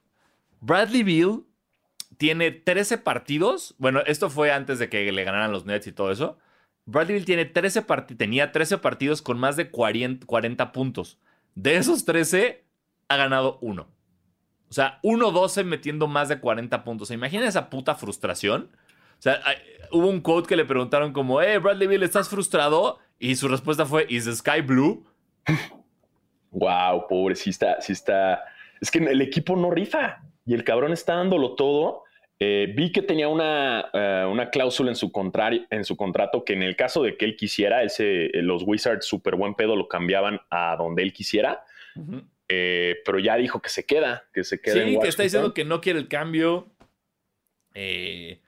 [0.60, 1.43] Bradley Bill
[2.17, 3.76] tiene 13 partidos.
[3.78, 6.39] Bueno, esto fue antes de que le ganaran los Nets y todo eso.
[6.88, 7.86] Bradley Bill tiene 13
[8.17, 11.20] tenía 13 partidos con más de 40, 40 puntos.
[11.54, 12.63] De esos 13,
[13.08, 13.88] ha ganado uno.
[14.69, 17.12] O sea, 1-12 metiendo más de 40 puntos.
[17.12, 18.69] Imagina esa puta frustración.
[19.17, 19.39] O sea,
[19.91, 22.99] hubo un quote que le preguntaron como, eh, Bradley Bill, ¿estás frustrado?
[23.19, 25.06] Y su respuesta fue, ¿Is the sky blue?
[26.49, 28.41] Wow, pobre, sí está, sí está.
[28.80, 32.03] Es que el equipo no rifa y el cabrón está dándolo todo.
[32.39, 35.12] Eh, vi que tenía una, eh, una cláusula en su,
[35.69, 39.36] en su contrato que en el caso de que él quisiera, ese, los Wizards super
[39.36, 41.63] buen pedo lo cambiaban a donde él quisiera.
[42.49, 44.86] Eh, pero ya dijo que se queda, que se queda.
[44.86, 46.71] Sí, que está diciendo que no quiere el cambio.
[47.73, 48.41] Eh,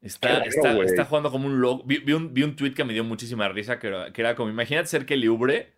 [0.00, 1.84] está, está, jugando como un loco.
[1.86, 5.16] Vi, un, vi, tweet que me dio muchísima risa, que era, como, imagínate ser que
[5.16, 5.72] libre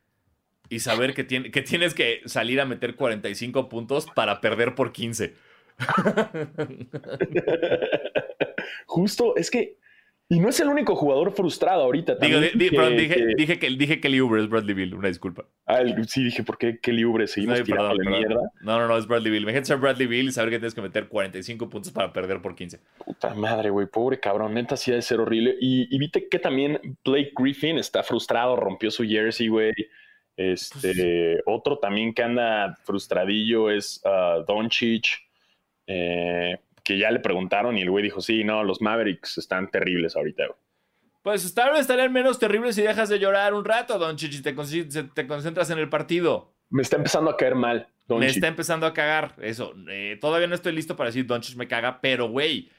[0.70, 4.92] y saber que, tiene, que tienes que salir a meter 45 puntos para perder por
[4.92, 5.34] 15.
[8.86, 9.76] Justo, es que
[10.26, 12.14] y no es el único jugador frustrado ahorita.
[12.14, 15.44] Digo, dije, dije, que, dije Kelly Oubre es Bradley Bill, una disculpa.
[15.66, 18.50] Ah, sí, dije, ¿por qué Kelly Oubre seguimos no, tirando la mierda?
[18.62, 19.42] No, no, no, es Bradley Bill.
[19.42, 22.54] Imagínate ser Bradley Bill y saber que tienes que meter 45 puntos para perder por
[22.54, 22.80] 15.
[23.04, 25.56] Puta madre, güey, pobre cabrón, neta sí ha de ser horrible.
[25.60, 29.74] Y, viste que también Blake Griffin está frustrado, rompió su jersey, güey.
[30.36, 35.22] Este, otro también que anda frustradillo es uh, Doncic.
[35.86, 40.14] Eh, que ya le preguntaron y el güey dijo, sí, no, los Mavericks están terribles
[40.14, 40.44] ahorita.
[41.22, 44.52] Pues tal vez estarían menos terribles si dejas de llorar un rato, Don Chichi, te,
[44.52, 46.54] te concentras en el partido.
[46.68, 47.88] Me está empezando a caer mal.
[48.08, 49.34] Me está empezando a cagar.
[49.40, 49.74] Eso.
[49.88, 52.70] Eh, todavía no estoy listo para decir Doncic me caga, pero güey.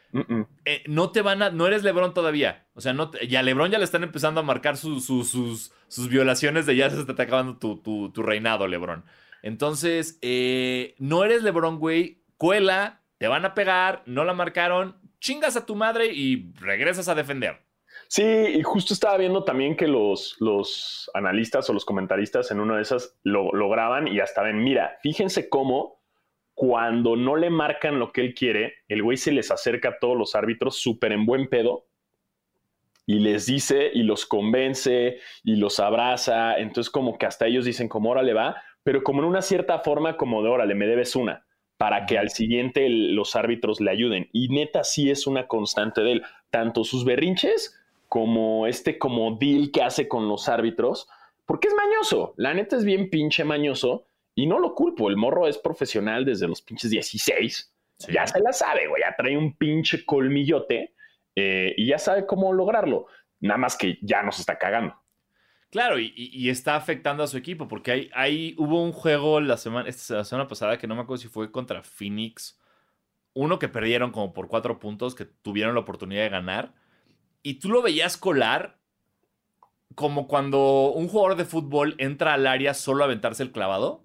[0.65, 1.49] Eh, no te van a.
[1.49, 2.67] No eres LeBron todavía.
[2.73, 6.75] O sea, no ya LeBron ya le están empezando a marcar sus, sus, violaciones de
[6.75, 9.03] ya se está acabando tu, tu, reinado, LeBron.
[9.41, 12.21] Entonces, eh, no eres LeBron, güey.
[12.37, 17.15] Cuela, te van a pegar, no la marcaron, chingas a tu madre y regresas a
[17.15, 17.57] defender.
[18.07, 22.75] Sí, y justo estaba viendo también que los, los analistas o los comentaristas en una
[22.75, 26.03] de esas lo, graban y hasta ven, mira, fíjense cómo
[26.53, 30.15] cuando no le marcan lo que él quiere, el güey se les acerca a todos
[30.15, 31.87] los árbitros súper en buen pedo
[33.07, 36.59] y les dice y los convence y los abraza.
[36.59, 40.15] Entonces como que hasta ellos dicen como órale va, pero como en una cierta forma
[40.15, 41.44] como de órale, me debes una
[41.77, 44.29] para que al siguiente los árbitros le ayuden.
[44.31, 49.71] Y neta sí es una constante de él, tanto sus berrinches como este como deal
[49.71, 51.09] que hace con los árbitros,
[51.45, 55.47] porque es mañoso, la neta es bien pinche mañoso y no lo culpo, el morro
[55.47, 57.73] es profesional desde los pinches 16,
[58.09, 60.93] ya se la sabe, güey, ya trae un pinche colmillote
[61.35, 63.07] eh, y ya sabe cómo lograrlo,
[63.39, 64.95] nada más que ya nos está cagando.
[65.75, 70.23] Claro, y, está afectando a su equipo, porque hay, hubo un juego la semana, esta,
[70.23, 72.57] semana pasada que no me acuerdo si fue contra Phoenix,
[73.33, 76.75] uno que perdieron como por cuatro puntos, que tuvieron la oportunidad de ganar
[77.43, 78.79] y tú lo veías colar
[79.95, 83.95] como cuando un jugador de fútbol entra al área solo a aventarse el clavado.
[83.95, 84.03] O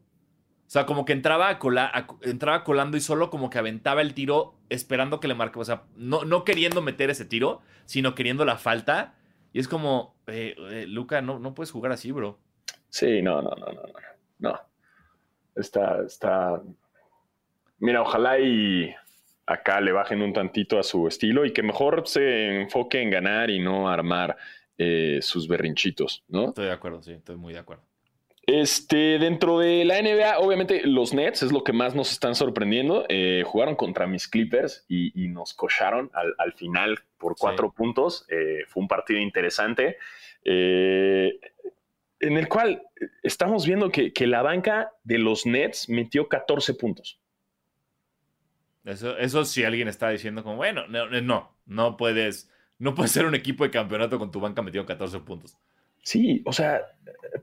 [0.67, 5.21] sea, como que entraba, a entraba colando y solo como que aventaba el tiro esperando
[5.21, 5.61] que le marque.
[5.61, 9.15] O sea, no, no queriendo meter ese tiro, sino queriendo la falta.
[9.53, 12.39] Y es como, eh, eh, Luca, no, no puedes jugar así, bro.
[12.89, 13.93] Sí, no, no, no, no, no.
[14.39, 14.61] No.
[15.55, 16.63] Está, está.
[17.79, 18.95] Mira, ojalá y
[19.47, 23.51] acá le bajen un tantito a su estilo y que mejor se enfoque en ganar
[23.51, 24.37] y no armar
[24.79, 26.49] eh, sus berrinchitos, ¿no?
[26.49, 27.85] Estoy de acuerdo, sí, estoy muy de acuerdo.
[28.53, 33.07] Este, dentro de la NBA, obviamente los Nets es lo que más nos están sorprendiendo.
[33.09, 38.27] Eh, jugaron contra mis Clippers y, nos cocharon al, final por cuatro puntos.
[38.29, 39.99] Eh, fue un partido interesante.
[40.43, 41.39] en
[42.19, 42.83] el cual
[43.23, 47.21] estamos viendo que, que, la banca de los Nets metió 14 puntos.
[48.85, 53.27] Eso, eso si alguien está diciendo como, bueno, no, no, no puedes, no puedes ser
[53.27, 55.57] un equipo de campeonato con tu banca metido 14 puntos.
[56.03, 56.87] Sí, o sea,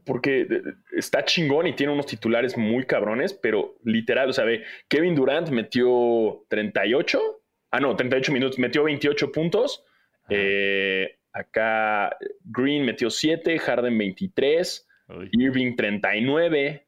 [0.04, 0.48] porque
[0.92, 5.50] está chingón y tiene unos titulares muy cabrones, pero literal, o sea, ve, Kevin Durant
[5.50, 7.42] metió 38,
[7.72, 9.84] ah, no, 38 minutos, metió 28 puntos.
[10.30, 14.88] Eh, acá Green metió 7, Harden 23,
[15.32, 16.86] Irving 39.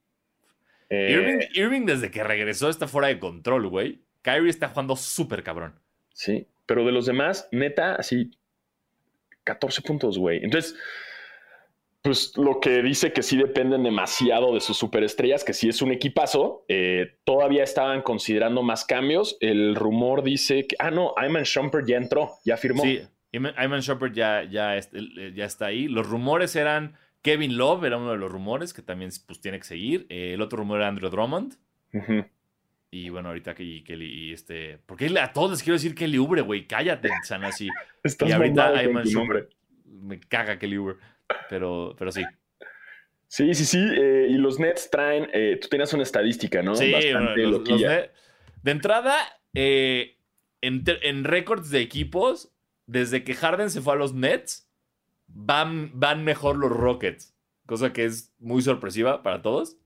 [0.90, 4.02] Irving, Irving desde que regresó está fuera de control, güey.
[4.22, 5.76] Kyrie está jugando súper cabrón.
[6.14, 8.32] Sí, pero de los demás, neta, así
[9.44, 10.44] 14 puntos, güey.
[10.44, 10.76] Entonces,
[12.02, 15.92] pues lo que dice que sí dependen demasiado de sus superestrellas, que sí es un
[15.92, 16.64] equipazo.
[16.70, 19.38] Eh, todavía estaban considerando más cambios.
[19.42, 22.84] El rumor dice que, ah, no, Ayman Shumpert ya entró, ya firmó.
[22.84, 23.02] Sí,
[23.58, 25.88] Ayman Shumpert ya, ya, ya está ahí.
[25.88, 29.66] Los rumores eran Kevin Love, era uno de los rumores que también pues, tiene que
[29.66, 30.06] seguir.
[30.10, 31.58] Eh, el otro rumor era Andrew Drummond.
[32.92, 34.80] Y bueno, ahorita que y, este.
[34.86, 36.66] Porque a todos les quiero decir Kelly Ubre, güey.
[36.66, 37.68] Cállate, Sanasi.
[38.26, 39.04] y ahorita Ayman
[39.86, 40.96] Me caga Kelly Ubre.
[41.50, 42.24] Pero, pero sí.
[43.28, 43.78] Sí, sí, sí.
[43.78, 45.30] Eh, y los Nets traen.
[45.34, 46.76] Eh, tú tenías una estadística, ¿no?
[46.76, 49.16] Sí, Bastante los, De entrada,
[49.54, 50.18] eh,
[50.62, 52.52] en, en récords de equipos,
[52.88, 54.68] desde que Harden se fue a los Nets,
[55.28, 57.36] van, van mejor los Rockets.
[57.66, 59.78] Cosa que es muy sorpresiva para todos.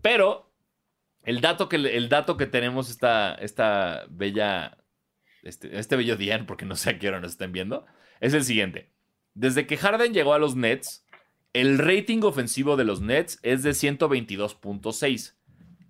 [0.00, 0.52] Pero
[1.24, 4.78] el dato que, el dato que tenemos esta, esta bella,
[5.42, 7.84] este, este bello día, porque no sé a qué hora nos estén viendo,
[8.20, 8.92] es el siguiente.
[9.36, 11.04] Desde que Harden llegó a los Nets,
[11.52, 15.34] el rating ofensivo de los Nets es de 122.6.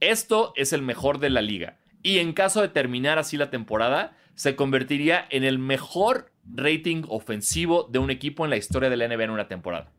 [0.01, 1.79] Esto es el mejor de la liga.
[2.03, 7.89] Y en caso de terminar así la temporada, se convertiría en el mejor rating ofensivo
[7.89, 9.93] de un equipo en la historia de la NBA en una temporada.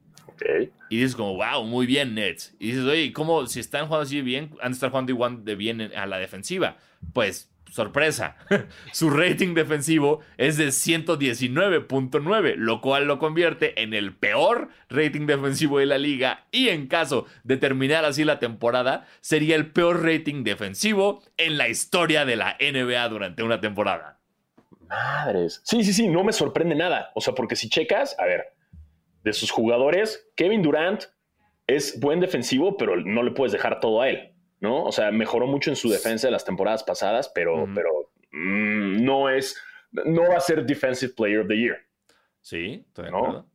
[0.90, 2.54] Y dices como, wow, muy bien Nets.
[2.60, 5.56] Y dices, oye, ¿cómo si están jugando así bien, han de estar jugando igual de
[5.56, 6.76] bien a la defensiva?
[7.14, 8.38] Pues, sorpresa,
[8.92, 15.80] su rating defensivo es de 119.9, lo cual lo convierte en el peor rating defensivo
[15.80, 20.44] de la liga y en caso de terminar así la temporada, sería el peor rating
[20.44, 24.20] defensivo en la historia de la NBA durante una temporada.
[24.88, 25.62] Madres.
[25.64, 27.12] Sí, sí, sí, no me sorprende nada.
[27.14, 28.54] O sea, porque si checas, a ver,
[29.24, 31.04] de sus jugadores, Kevin Durant
[31.68, 34.84] es buen defensivo, pero no le puedes dejar todo a él, ¿no?
[34.84, 39.30] O sea, mejoró mucho en su defensa de las temporadas pasadas, pero, pero mm, no
[39.30, 41.78] es, no va a ser Defensive Player of the Year.
[42.42, 43.48] Sí, estoy de acuerdo.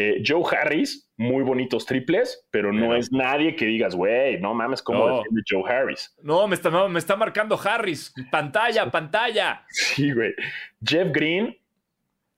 [0.00, 4.80] Eh, Joe Harris, muy bonitos triples, pero no es nadie que digas, güey, no mames,
[4.80, 6.14] ¿cómo defiende Joe Harris?
[6.22, 8.14] No me, está, me está marcando Harris.
[8.30, 9.64] Pantalla, pantalla.
[9.70, 10.34] Sí, güey.
[10.80, 11.58] Jeff Green.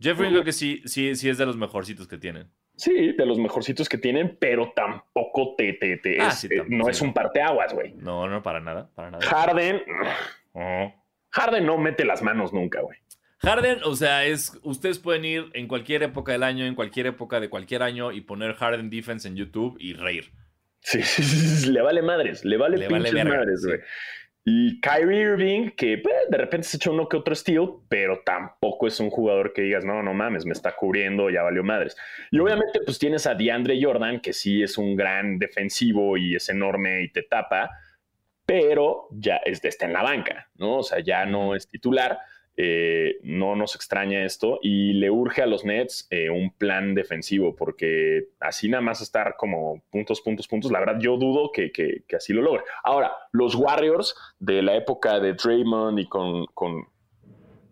[0.00, 2.50] Jeff Green creo que sí, sí, sí es de los mejorcitos que tienen.
[2.80, 7.02] Sí, de los mejorcitos que tienen, pero tampoco te, te, te ah, eh, no es
[7.02, 7.92] un parteaguas, güey.
[7.92, 9.26] No, no, para nada, para nada.
[9.26, 9.82] Harden.
[11.28, 12.96] Harden no mete las manos nunca, güey.
[13.40, 14.58] Harden, o sea, es.
[14.62, 18.22] Ustedes pueden ir en cualquier época del año, en cualquier época de cualquier año y
[18.22, 20.32] poner Harden Defense en YouTube y reír.
[20.80, 21.02] Sí,
[21.70, 23.80] le vale madres, le vale pinches madres, güey.
[24.44, 28.86] Y Kyrie Irving, que pues, de repente se echa uno que otro steal, pero tampoco
[28.86, 31.96] es un jugador que digas, no, no mames, me está cubriendo, ya valió madres.
[32.30, 36.48] Y obviamente, pues tienes a DeAndre Jordan, que sí es un gran defensivo y es
[36.48, 37.70] enorme y te tapa,
[38.46, 40.78] pero ya está en la banca, ¿no?
[40.78, 42.18] O sea, ya no es titular.
[42.62, 47.56] Eh, no nos extraña esto y le urge a los Nets eh, un plan defensivo
[47.56, 51.72] porque así nada más estar como puntos, puntos, puntos, la verdad yo dudo que,
[52.14, 52.62] así lo logre.
[52.84, 56.86] Ahora, los Warriors de la época de Draymond y con, con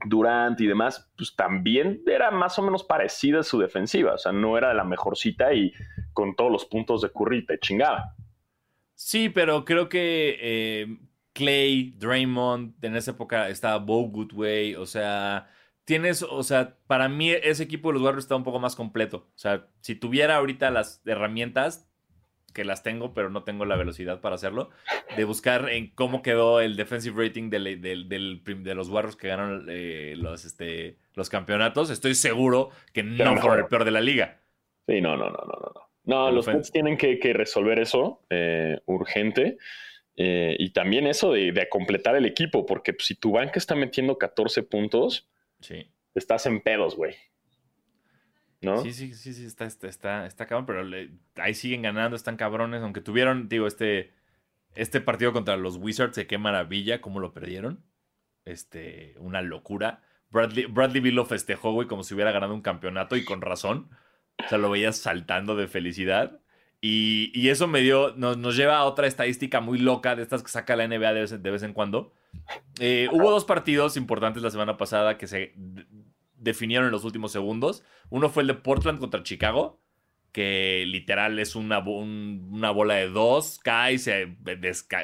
[0.07, 4.57] Durant y demás, pues también era más o menos parecida su defensiva, o sea, no
[4.57, 5.71] era la mejor cita y
[6.15, 8.15] con todos los puntos de Curry te chingaba.
[8.95, 10.99] Sí, pero creo que eh,
[11.33, 15.49] Clay, Draymond, en esa época estaba Bo Goodway, o sea,
[15.85, 19.29] tienes, o sea, para mí ese equipo de los Warriors está un poco más completo.
[19.35, 21.89] O sea, si tuviera ahorita las herramientas,
[22.53, 24.71] que las tengo, pero no tengo la velocidad para hacerlo,
[25.17, 30.45] de buscar en cómo quedó el defensive rating de los Warriors que ganaron eh, los,
[30.45, 34.41] este, los campeonatos, estoy seguro que no fue el peor de la liga.
[34.89, 35.89] Sí, no, no, no, no, no.
[36.05, 39.59] No, los Nets tienen que, resolver eso eh, urgente.
[40.21, 44.19] Eh, y también eso de, completar el equipo, porque pues, si tu banca está metiendo
[44.19, 45.29] 14 puntos,
[45.61, 45.93] sí.
[46.13, 47.15] estás en pedos, güey.
[48.61, 48.83] ¿No?
[48.83, 50.85] Sí, sí, sí, sí, está, está, está, cabrón, pero
[51.37, 54.13] ahí siguen ganando, están cabrones, aunque tuvieron, digo, este,
[54.75, 57.85] este partido contra los Wizards, qué maravilla, cómo lo perdieron.
[58.45, 60.03] Este, una locura.
[60.31, 63.89] Bradley, Bradley Bill lo festejó, güey, como si hubiera ganado un campeonato y con razón.
[64.45, 66.41] O sea, lo veías saltando de felicidad.
[66.81, 70.77] Y, eso me dio, nos, lleva a otra estadística muy loca de estas que saca
[70.77, 72.13] la NBA de vez, en cuando.
[72.79, 75.55] Eh, hubo dos partidos importantes la semana pasada que se
[76.37, 77.83] definieron en los últimos segundos.
[78.11, 79.81] Uno fue el de Portland contra Chicago,
[80.31, 84.37] que literal es una, una bola de dos, cae, se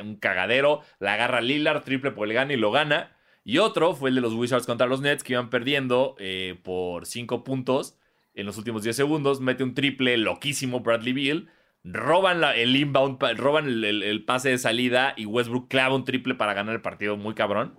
[0.03, 3.17] un cagadero, la agarra Lillard, triple por el gana y lo gana.
[3.43, 7.05] Y otro fue el de los Wizards contra los Nets, que iban perdiendo eh, por
[7.05, 7.99] cinco puntos
[8.35, 11.49] en los últimos 10 segundos, mete un triple loquísimo Bradley Beal
[11.85, 16.75] roban el inbound, roban el, pase de salida y Westbrook clava un triple para ganar
[16.75, 17.77] el partido muy cabrón.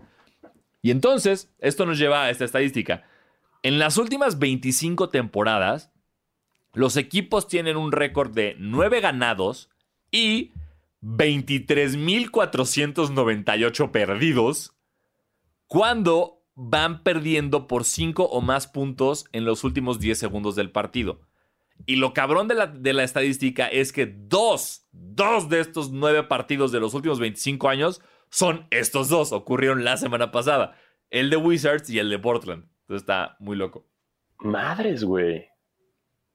[0.81, 3.03] Y entonces, esto nos lleva a esta estadística.
[3.63, 5.91] En las últimas 25 temporadas,
[6.73, 9.71] los equipos tienen un récord de 9 ganados
[10.11, 10.53] y
[11.01, 14.75] 23.498 perdidos
[15.65, 21.21] cuando van perdiendo por 5 o más puntos en los últimos 10 segundos del partido.
[21.85, 26.23] Y lo cabrón de la, de la estadística es que dos, dos de estos nueve
[26.23, 29.31] partidos de los últimos 25 años son estos dos.
[29.31, 30.77] Ocurrieron la semana pasada.
[31.09, 32.65] El de Wizards y el de Portland.
[32.81, 33.87] Entonces está muy loco.
[34.39, 35.47] Madres, güey.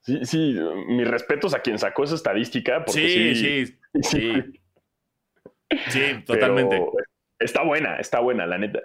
[0.00, 2.84] Sí, sí, mis respetos a quien sacó esa estadística.
[2.86, 3.66] sí, sí,
[4.02, 4.32] sí,
[5.88, 6.00] sí.
[6.24, 6.82] totalmente.
[7.38, 8.80] está buena, está buena, la neta.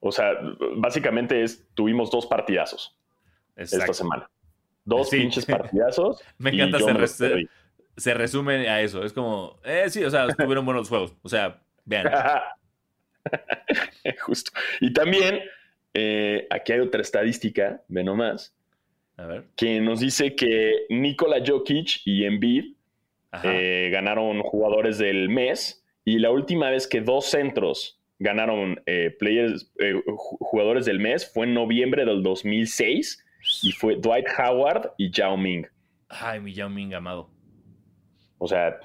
[0.00, 0.32] O sea,
[0.76, 2.98] básicamente es, tuvimos dos partidazos
[3.56, 4.30] esta semana.
[4.88, 6.22] Dos pinches partidazos.
[6.38, 7.46] Me encanta, se,
[7.96, 9.04] se, resume a eso.
[9.04, 11.14] Es como, eh, sí, o sea, estuvieron buenos juegos.
[11.22, 12.10] O sea, vean.
[14.22, 14.50] Justo.
[14.80, 15.40] Y también,
[15.92, 18.56] eh, aquí hay otra estadística, ve nomás,
[19.18, 19.44] a ver.
[19.56, 22.72] que nos dice que Nikola Jokic y Embiid
[23.42, 29.70] eh, ganaron jugadores del mes y la última vez que dos centros ganaron eh, players,
[30.16, 33.22] jugadores del mes fue en noviembre del 2006
[33.62, 35.66] y fue Dwight Howard y Yao Ming.
[36.08, 37.30] Ay, mi Yao Ming amado.
[38.38, 38.78] O sea,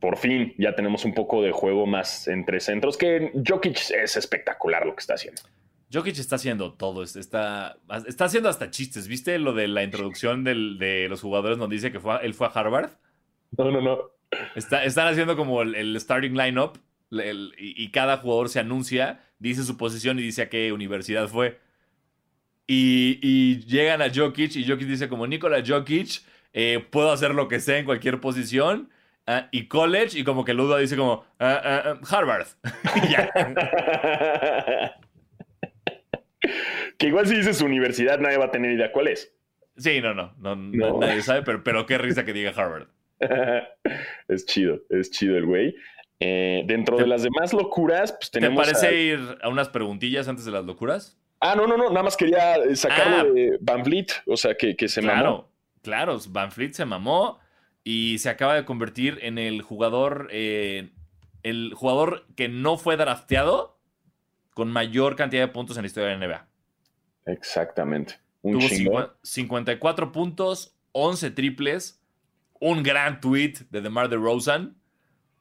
[0.00, 4.86] por fin ya tenemos un poco de juego más entre centros, que Jokic es espectacular
[4.86, 5.42] lo que está haciendo.
[5.92, 9.08] Jokic está haciendo todo, está, está haciendo hasta chistes.
[9.08, 12.50] ¿Viste lo de la introducción de los jugadores donde dice que fue, él fue a
[12.50, 12.90] Harvard?
[13.56, 13.98] No, no, no.
[14.54, 16.76] Está, están haciendo como el, starting lineup
[17.10, 21.58] y, y, cada jugador se anuncia, dice su posición y dice a qué universidad fue.
[22.70, 26.20] Y, llegan a Jokic y Jokic dice como Nikola Jokic,
[26.52, 28.90] eh, puedo hacer lo que sea en cualquier posición.
[29.26, 32.46] Ah, y college, y como que Luda dice como ah, ah, Harvard.
[36.98, 39.34] que igual si dices universidad nadie va a tener idea cuál es.
[39.76, 40.56] Sí, no, no, no,
[40.98, 42.88] nadie sabe, pero, pero qué risa que diga Harvard.
[44.28, 45.74] es chido, es chido el güey.
[46.20, 48.66] Eh, dentro de las demás locuras, pues tenemos.
[48.66, 51.18] ¿Te parece ir a unas preguntillas antes de las locuras?
[51.40, 53.24] Ah, no, no, no, nada más quería eh, sacarlo ah.
[53.24, 55.48] de Van Vliet, o sea, que, que se mamó.
[55.82, 57.38] Claro, Van Vliet se mamó
[57.84, 60.90] y se acaba de convertir en el jugador, eh,
[61.42, 63.78] el jugador que no fue drafteado
[64.54, 66.48] con mayor cantidad de puntos en la historia de la NBA.
[67.26, 68.16] Exactamente.
[68.42, 72.02] Un Tuvo 54 puntos, 11 triples,
[72.60, 74.77] un gran tweet de DeMar DeRozan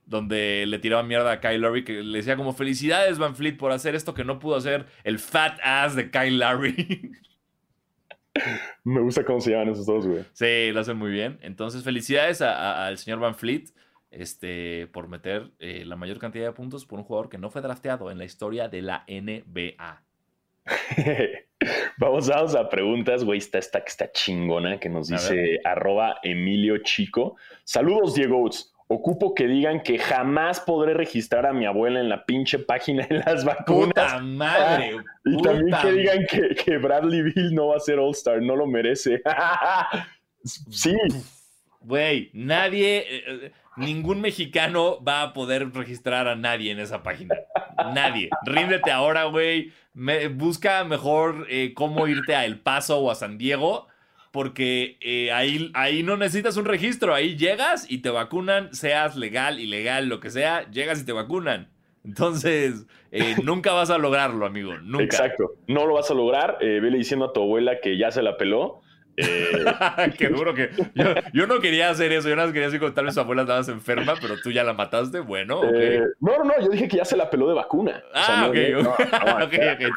[0.08, 3.72] donde le tiraba mierda a Kyle Lowry, que le decía como felicidades Van Fleet por
[3.72, 7.12] hacer esto que no pudo hacer el fat ass de Kyle Lowry.
[8.84, 10.24] Me gusta cómo se llaman esos dos, güey.
[10.34, 11.40] Sí, lo hacen muy bien.
[11.42, 13.66] Entonces, felicidades al señor Van Fleet
[14.12, 17.62] este, por meter eh, la mayor cantidad de puntos por un jugador que no fue
[17.62, 20.04] drafteado en la historia de la NBA.
[21.98, 23.40] vamos, vamos a preguntas, güey.
[23.40, 27.36] Está esta que está chingona que nos dice arroba Emilio Chico.
[27.64, 28.50] Saludos, Diego.
[28.90, 33.18] Ocupo que digan que jamás podré registrar a mi abuela en la pinche página de
[33.18, 33.90] las vacunas.
[33.90, 34.96] ¡Puta madre!
[34.98, 36.26] Ah, y también que digan
[36.66, 39.22] que, Bradley Bill no va a ser All-Star, no lo merece.
[40.44, 40.96] sí.
[41.82, 47.36] Güey, nadie, eh, eh, ningún mexicano va a poder registrar a nadie en esa página.
[47.94, 48.30] Nadie.
[48.46, 49.74] Ríndete ahora, güey.
[50.32, 53.88] busca mejor eh, cómo irte a El Paso o a San Diego
[54.32, 59.60] porque eh, ahí, ahí no necesitas un registro, ahí llegas y te vacunan, seas legal,
[59.60, 61.70] ilegal, lo que sea, llegas y te vacunan.
[62.04, 65.04] Entonces, eh, nunca vas a lograrlo, amigo, nunca.
[65.04, 66.58] Exacto, no lo vas a lograr.
[66.62, 68.82] Eh, vele diciendo a tu abuela que ya se la peló
[69.18, 69.66] eh...
[70.18, 70.70] Qué duro que.
[71.34, 72.30] Yo, no quería hacer eso.
[72.30, 74.74] Yo no quería decir que tal vez su abuela estaba enferma, pero tú ya la
[74.74, 75.20] mataste.
[75.20, 75.74] Bueno, ok.
[75.74, 76.62] Eh, no, no, no.
[76.62, 78.04] Yo dije que ya se la peló de vacuna.
[78.14, 78.56] Ah, ok.
[79.44, 79.88] Ok, ok.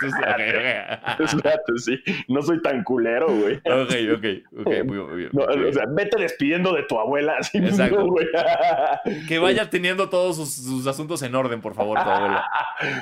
[1.76, 2.00] sí.
[2.28, 3.56] No soy tan culero, güey.
[3.56, 4.60] Ok, ok.
[4.60, 5.30] okay muy bien.
[5.34, 7.36] O sea, vete despidiendo de tu abuela.
[7.38, 8.06] Así Exacto.
[8.06, 8.26] güey.
[9.28, 12.44] que vaya teniendo todos sus, asuntos en orden, por favor, tu abuela.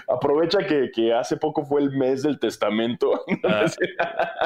[0.09, 3.25] Aprovecha que, que hace poco fue el mes del testamento.
[3.45, 3.67] Ah.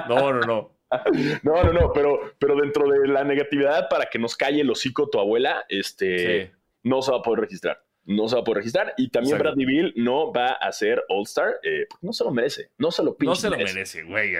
[0.08, 0.81] no, no, no.
[1.42, 5.08] No, no, no, pero, pero dentro de la negatividad para que nos calle el hocico
[5.08, 7.82] tu abuela, este, no se va a poder registrar.
[8.04, 8.94] No se va a poder registrar.
[8.96, 11.60] Y también Bradley Bill no va a ser All-Star.
[11.62, 12.70] Eh, no se lo merece.
[12.76, 14.34] No se lo pinche No se lo merece, güey.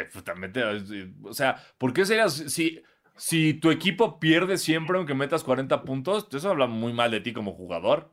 [1.23, 2.33] O sea, ¿por qué serías...
[2.35, 2.83] Si,
[3.17, 7.33] si tu equipo pierde siempre aunque metas 40 puntos, eso habla muy mal de ti
[7.33, 8.11] como jugador.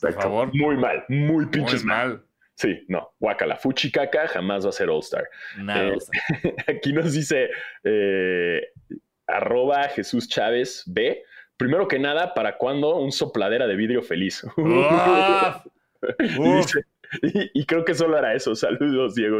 [0.00, 0.54] por favor.
[0.54, 1.04] Muy mal.
[1.08, 2.22] Muy pinches mal.
[2.56, 3.56] Sí, no, Wakala.
[3.56, 5.28] Fuchikaka jamás va a ser All-Star.
[5.58, 5.98] Eh,
[6.66, 7.50] aquí nos dice
[7.84, 8.68] eh,
[9.26, 11.22] arroba Jesús Chávez B.
[11.58, 14.44] Primero que nada, ¿para cuándo un sopladera de vidrio feliz?
[17.52, 18.54] y, creo que solo era eso.
[18.54, 19.38] Saludos, Diego.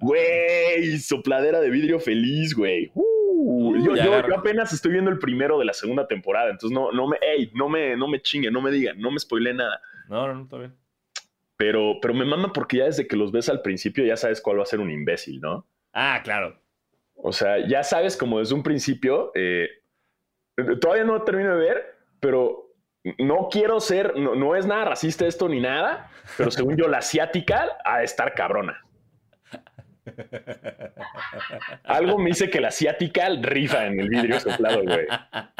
[0.00, 2.90] Güey, sopladera de vidrio feliz, güey.
[2.94, 7.18] Uh, yo, apenas estoy viendo el primero de la segunda temporada, entonces no, no me,
[7.20, 9.80] ey, no me, no me chingue, no me digan, no me spoile nada.
[10.08, 10.74] No, no, no, está bien.
[11.56, 14.58] Pero, pero me mama porque ya desde que los ves al principio ya sabes cuál
[14.58, 15.66] va a ser un imbécil, ¿no?
[15.92, 16.60] Ah, claro.
[17.14, 19.68] O sea, ya sabes como desde un principio, eh,
[20.80, 22.66] todavía no termino de ver, pero
[23.18, 27.78] no quiero ser, no, es nada racista esto ni nada, pero según yo la asiática
[27.84, 28.82] ha de estar cabrona.
[31.84, 35.06] Algo me dice que la asiática rifa en el vidrio soplado, güey.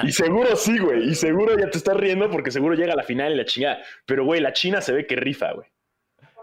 [0.04, 1.08] Y seguro sí, güey.
[1.10, 3.78] Y seguro ya te estás riendo porque seguro llega a la final y la chingada.
[4.06, 5.68] Pero, güey, la China se ve que rifa, güey.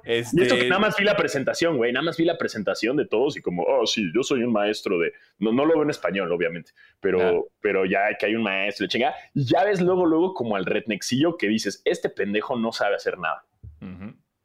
[0.06, 2.98] Y esto que este nada más vi la presentación, güey, nada más vi la presentación
[2.98, 5.84] de todos y como, oh, sí, yo soy un maestro de, no, no lo veo
[5.84, 10.06] en español, obviamente, pero, pero ya que hay un maestro, chinga, y ya ves luego,
[10.06, 13.46] luego como al rednexillo que dices, este pendejo no sabe hacer nada,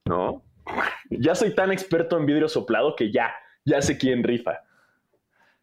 [0.04, 0.42] ¿no?
[1.10, 3.34] Ya soy tan experto en vidrio soplado que ya,
[3.64, 4.60] ya sé quién rifa.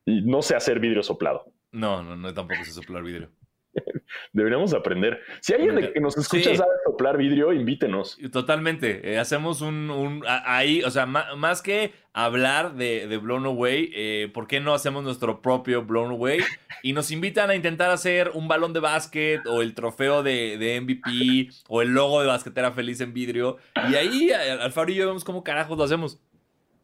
[0.05, 1.51] Y no sé hacer vidrio soplado.
[1.71, 3.29] No, no, no tampoco sé soplar vidrio.
[4.33, 5.19] Deberíamos aprender.
[5.39, 8.17] Si alguien que nos escucha sabe soplar vidrio, invítenos.
[8.31, 9.13] Totalmente.
[9.13, 14.47] Eh, hacemos un, ahí, o sea, más, que hablar de, de Blown Away, eh, ¿por
[14.47, 16.39] qué no hacemos nuestro propio Blown Away?
[16.83, 21.49] Y nos invitan a intentar hacer un balón de básquet o el trofeo de, MVP
[21.67, 23.57] o el logo de basquetera feliz en vidrio.
[23.89, 26.21] Y ahí Alfaro y yo vemos cómo carajos lo hacemos.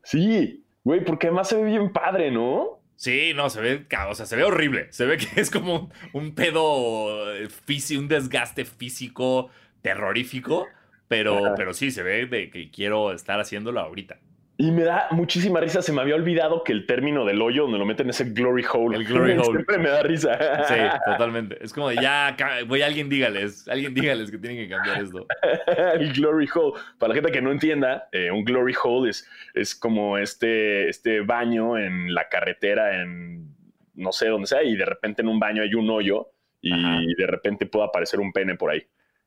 [0.03, 2.80] Sí, güey, porque además se ve bien padre, ¿no?
[3.01, 4.85] Sí, no, se ve, o sea, se ve horrible.
[4.91, 9.49] Se ve que es como un, pedo eh, físico, un desgaste físico
[9.81, 10.67] terrorífico,
[11.07, 14.19] pero, pero sí, se ve de que quiero estar haciéndolo ahorita.
[14.61, 15.81] Y me da muchísima risa.
[15.81, 18.63] Se me había olvidado que el término del hoyo donde lo meten es el glory
[18.71, 18.95] hole.
[18.95, 19.43] El glory hole.
[19.43, 20.37] Siempre me da risa.
[20.67, 21.57] Sí, totalmente.
[21.65, 22.37] Es como de ya,
[22.67, 25.25] voy, alguien dígales, alguien dígales que tienen que cambiar esto.
[25.95, 26.79] el glory hole.
[26.99, 31.21] Para la gente que no entienda, eh, un glory hole es, es como este, este
[31.21, 33.55] baño en la carretera, en
[33.95, 37.25] no sé dónde sea, y de repente en un baño hay un hoyo y de
[37.25, 38.83] repente puede aparecer un pene por ahí.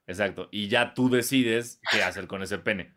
[0.06, 0.48] Exacto.
[0.52, 2.92] Y ya tú decides qué hacer con ese pene.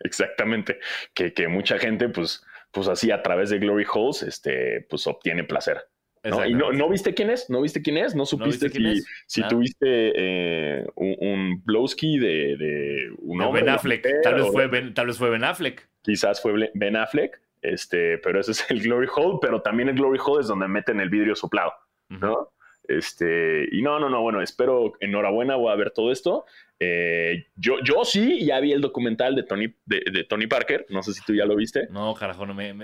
[0.00, 0.78] Exactamente.
[1.14, 5.44] Que, que, mucha gente, pues, pues así a través de Glory Holes, este, pues obtiene
[5.44, 5.86] placer.
[6.24, 6.44] ¿no?
[6.46, 7.48] ¿Y no, no, viste quién es?
[7.48, 8.14] ¿No viste quién es?
[8.14, 13.62] ¿No supiste si, si tuviste eh, un, un, blowski de, de un hombre?
[13.62, 14.06] Ben Affleck.
[14.22, 15.88] Tal vez, fue ben, tal vez fue Ben Affleck.
[16.02, 20.18] Quizás fue Ben Affleck, este, pero ese es el Glory Hole, pero también el Glory
[20.22, 21.72] Hole es donde meten el vidrio soplado,
[22.08, 22.52] ¿no?
[22.90, 26.44] Este, y no, no, no, bueno, espero, enhorabuena, voy a ver todo esto.
[26.80, 31.12] Eh, yo, yo sí, ya vi el documental de Tony, de, Tony Parker, no sé
[31.12, 31.86] si tú ya lo viste.
[31.90, 32.74] No, carajo, no me,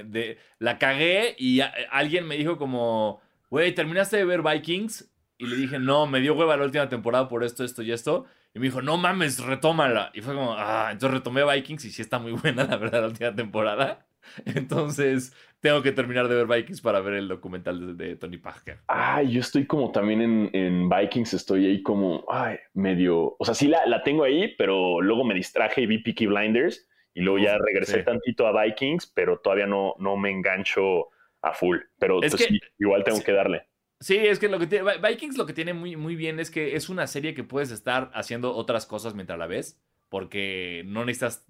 [0.61, 5.11] la cagué y alguien me dijo como, güey, ¿terminaste de ver Vikings?
[5.38, 8.26] Y le dije, no, me dio hueva la última temporada por esto, esto y esto.
[8.54, 10.12] Y me dijo, no mames, retómala.
[10.14, 13.09] Y fue como, ah, entonces retomé Vikings y sí está muy buena, la verdad, la
[13.09, 14.07] última temporada.
[14.44, 18.78] Entonces, tengo que terminar de ver Vikings para ver el documental de, Tony Parker.
[18.88, 23.68] Ah, yo estoy como también en, Vikings, estoy ahí como, ay, medio, o sea, sí
[23.68, 28.02] la, tengo ahí, pero luego me distraje y vi Peaky Blinders y luego ya regresé
[28.02, 31.08] tantito a Vikings, pero todavía no, no me engancho
[31.40, 31.78] a full.
[31.98, 32.48] Pero pues
[32.78, 33.66] igual tengo que darle.
[34.00, 36.76] Sí, es que lo que tiene, Vikings lo que tiene muy, muy bien es que
[36.76, 41.46] es una serie que puedes estar haciendo otras cosas mientras la ves, porque no necesitas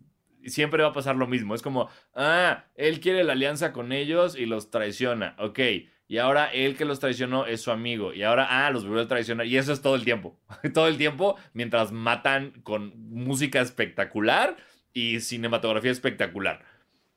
[0.47, 1.55] siempre va a pasar lo mismo.
[1.55, 5.35] Es como, ah, él quiere la alianza con ellos y los traiciona.
[5.39, 5.61] Ok.
[6.09, 8.13] Y ahora él que los traicionó es su amigo.
[8.13, 9.47] Y ahora, ah, los volvió a traicionar.
[9.47, 10.39] Y eso es todo el tiempo.
[10.75, 14.57] todo el tiempo mientras matan con música espectacular
[14.93, 16.65] y cinematografía espectacular.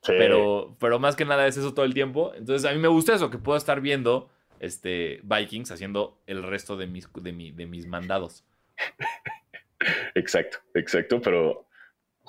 [0.06, 2.32] Pero, pero más que nada es eso todo el tiempo.
[2.34, 6.76] Entonces a mí me gusta eso, que puedo estar viendo este, Vikings haciendo el resto
[6.76, 8.44] de mis, de, de mis mandados.
[10.14, 11.20] Exacto, exacto.
[11.22, 11.66] Pero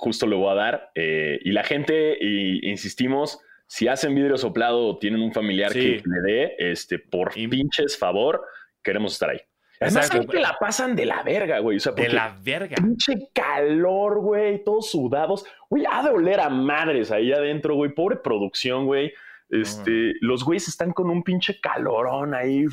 [0.01, 0.91] justo le voy a dar.
[0.95, 6.01] Eh, y la gente, y, insistimos, si hacen vidrio soplado o tienen un familiar que
[6.03, 8.43] le dé, este, por pinches favor,
[8.81, 9.39] queremos estar ahí.
[9.79, 11.77] Además, que la pasan de la verga, güey.
[11.77, 12.75] O sea, de la verga.
[12.75, 15.45] Pinche calor, güey, todos sudados.
[15.69, 17.93] Güey, ha de oler a madres ahí adentro, güey.
[17.93, 19.13] Pobre producción, güey.
[19.49, 22.65] Este, los güeyes están con un pinche calorón ahí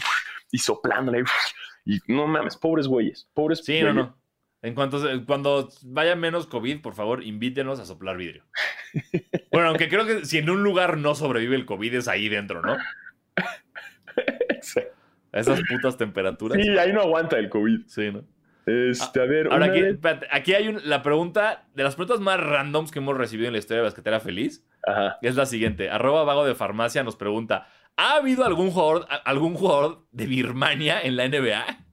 [0.51, 1.25] y soplándole.
[1.85, 3.29] Y no mames, pobres güeyes.
[3.35, 4.19] Pobres Sí, no, no.
[4.63, 8.45] En cuanto cuando vaya menos COVID, por favor, invítenos a soplar vidrio.
[9.51, 12.61] Bueno, aunque creo que si en un lugar no sobrevive el COVID es ahí dentro,
[12.63, 12.77] ¿no?
[15.33, 16.63] esas putas temperaturas.
[16.63, 17.87] Sí, ahí no aguanta el COVID.
[17.87, 18.25] Sí, ¿no?
[18.67, 19.49] Este, a ver.
[19.51, 19.83] Ahora aquí,
[20.31, 23.79] aquí hay la pregunta, de las preguntas más randoms que hemos recibido en la historia
[23.79, 25.19] de Basquetera Feliz, Ajá.
[25.23, 25.89] es la siguiente.
[25.91, 31.17] Arroba vago de farmacia nos pregunta: ¿Ha habido algún jugador, algún jugador de Birmania en
[31.17, 31.88] la NBA?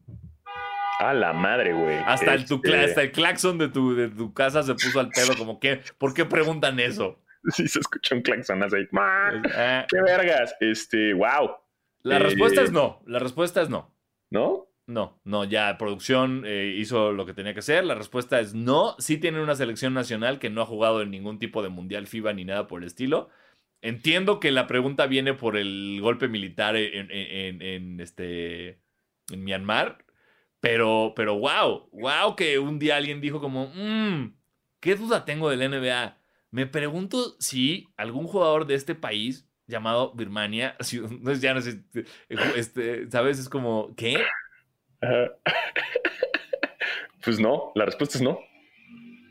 [0.99, 1.97] A la madre, güey.
[2.05, 5.59] Hasta, el, este el claxon de tu, de tu casa se puso al pedo, como
[5.59, 7.21] que, ¿por qué preguntan eso?
[7.51, 8.77] Sí, se escucha un claxon así.
[8.77, 9.85] Eh.
[9.87, 10.55] ¡Qué vergas!
[10.59, 11.51] Este, wow.
[12.01, 13.03] La respuesta es eh, no.
[13.05, 13.95] La respuesta es no.
[14.31, 14.67] ¿No?
[14.87, 17.83] No, no, ya producción eh, hizo lo que tenía que hacer.
[17.85, 18.95] La respuesta es no.
[18.97, 22.33] Sí tienen una selección nacional que no ha jugado en ningún tipo de mundial FIBA
[22.33, 23.29] ni nada por el estilo.
[23.81, 28.79] Entiendo que la pregunta viene por el golpe militar en, en este,
[29.31, 30.04] en Myanmar.
[30.65, 34.35] Pero, pero wow, wow que un día alguien dijo como, mmm,
[34.79, 36.17] ¿qué duda tengo del NBA?
[36.49, 40.75] Me pregunto si algún jugador de este país llamado Birmania,
[41.21, 41.83] no, ya no sé,
[42.55, 43.37] este, ¿sabes?
[43.37, 44.17] Es como, ¿qué?
[47.23, 48.39] pues no, la respuesta es no.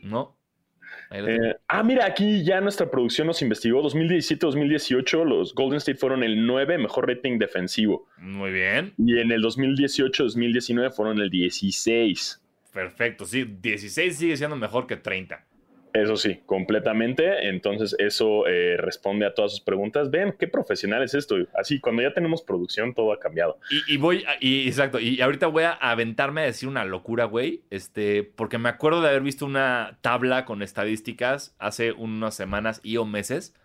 [0.03, 0.34] No.
[1.19, 3.81] Eh, ah, mira, aquí ya nuestra producción nos investigó.
[3.83, 8.07] 2017-2018, los Golden State fueron el 9 mejor rating defensivo.
[8.17, 8.93] Muy bien.
[8.97, 12.41] Y en el 2018-2019 fueron el 16.
[12.73, 15.45] Perfecto, sí, 16 sigue siendo mejor que 30.
[15.95, 17.47] Eso sí, completamente.
[17.47, 20.11] Entonces, eso eh, responde a todas sus preguntas.
[20.11, 21.37] Ven, qué profesional es esto.
[21.53, 23.59] Así, cuando ya tenemos producción, todo ha cambiado.
[23.87, 27.63] Y, voy, y, exacto, y ahorita voy a aventarme a decir una locura, güey.
[27.69, 32.97] Este, porque me acuerdo de haber visto una tabla con estadísticas hace unas semanas y
[32.97, 33.55] o meses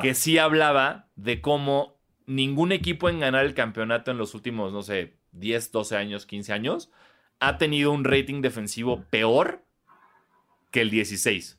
[0.00, 4.82] que sí hablaba de cómo ningún equipo en ganar el campeonato en los últimos, no
[4.82, 6.92] sé, 10, 12 años, 15 años,
[7.40, 9.64] ha tenido un rating defensivo peor
[10.70, 11.58] que el 16.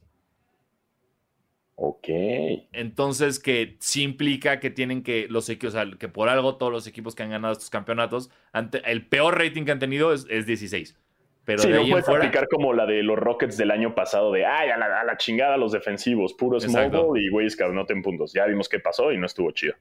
[1.75, 2.07] Ok.
[2.71, 6.71] Entonces, que sí implica que tienen que los equipos, o sea, que por algo todos
[6.71, 10.25] los equipos que han ganado estos campeonatos, ante, el peor rating que han tenido es,
[10.25, 10.97] 16.
[11.43, 13.93] Pero sí, de no ahí puedes fuera, aplicar como la de los Rockets del año
[13.93, 16.57] pasado de, ay, a la, a la chingada los defensivos, puro
[16.89, 18.33] ball y güeyes que anoten puntos.
[18.33, 19.75] Ya vimos qué pasó y no estuvo chido.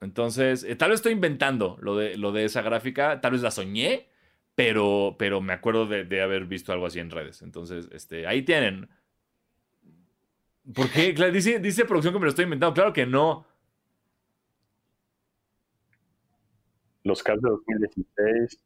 [0.00, 3.50] Entonces, eh, tal vez estoy inventando lo de, lo de esa gráfica, tal vez la
[3.50, 4.08] soñé,
[4.54, 7.40] pero, pero me acuerdo de, de haber visto algo así en redes.
[7.40, 8.88] Entonces, este, ahí tienen.
[10.72, 11.12] ¿Por qué?
[11.14, 12.74] Claro, dice, dice producción que me lo estoy inventando.
[12.74, 13.46] Claro que no.
[17.02, 18.60] Los Cavs de 2016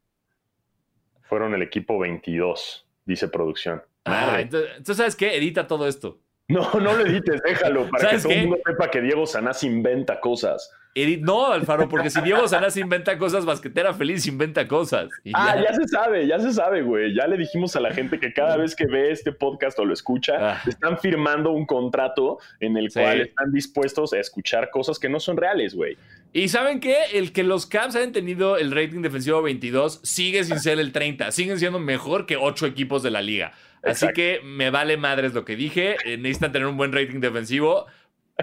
[1.22, 3.82] fueron el equipo 22, dice producción.
[4.04, 5.36] Ah, entonces, entonces, ¿sabes qué?
[5.36, 6.20] Edita todo esto.
[6.46, 9.62] No, no lo edites, déjalo, para que ¿Sabes todo el mundo sepa que Diego Sanás
[9.64, 10.72] inventa cosas.
[11.02, 15.08] Edit, no, Alfaro, porque si Diego Sanás inventa cosas, Basquetera Feliz inventa cosas.
[15.24, 15.64] Y Ah, ya.
[15.70, 17.14] ya se sabe, ya se sabe, güey.
[17.14, 19.92] Ya le dijimos a la gente que cada vez que ve este podcast o lo
[19.92, 20.62] escucha, Ah.
[20.66, 23.00] están firmando un contrato en el Sí.
[23.00, 25.96] cual están dispuestos a escuchar cosas que no son reales, güey.
[26.32, 26.96] Y ¿saben qué?
[27.14, 31.30] El que los Cavs hayan tenido el rating defensivo 22 sigue sin ser el 30.
[31.32, 33.52] Siguen siendo mejor que 8 equipos de la liga.
[33.82, 34.14] Así Exacto.
[34.16, 35.96] que me vale madres lo que dije.
[36.04, 37.86] Eh, necesitan tener un buen rating defensivo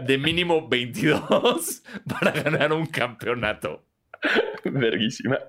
[0.02, 1.84] de mínimo 22
[2.20, 3.86] para ganar un campeonato.
[4.64, 5.40] Verguísima.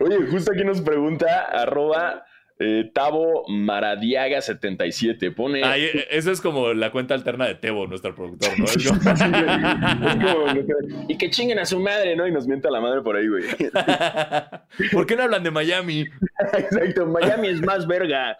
[0.00, 2.24] Oye, justo aquí nos pregunta arroba
[2.60, 5.30] eh, Tavo Maradiaga 77.
[5.30, 5.62] Pone.
[5.64, 8.64] Ay, eh, eso es como la cuenta alterna de Tebo, nuestro productor, ¿no?
[8.76, 10.66] Es como- Sí, güey.
[10.66, 12.26] Como- y que chinguen a su madre, ¿no?
[12.26, 13.44] Y nos mienta la madre por ahí, güey.
[14.92, 16.00] ¿Por qué no hablan de Miami?
[16.52, 18.36] Exacto, Miami es más verga.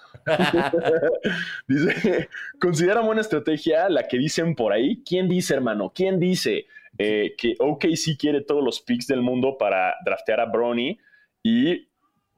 [1.67, 2.29] dice,
[2.61, 5.03] considera buena estrategia la que dicen por ahí.
[5.07, 5.93] ¿Quién dice, hermano?
[5.95, 6.67] ¿Quién dice
[6.99, 10.99] eh, que OKC quiere todos los picks del mundo para draftear a Bronny
[11.43, 11.88] y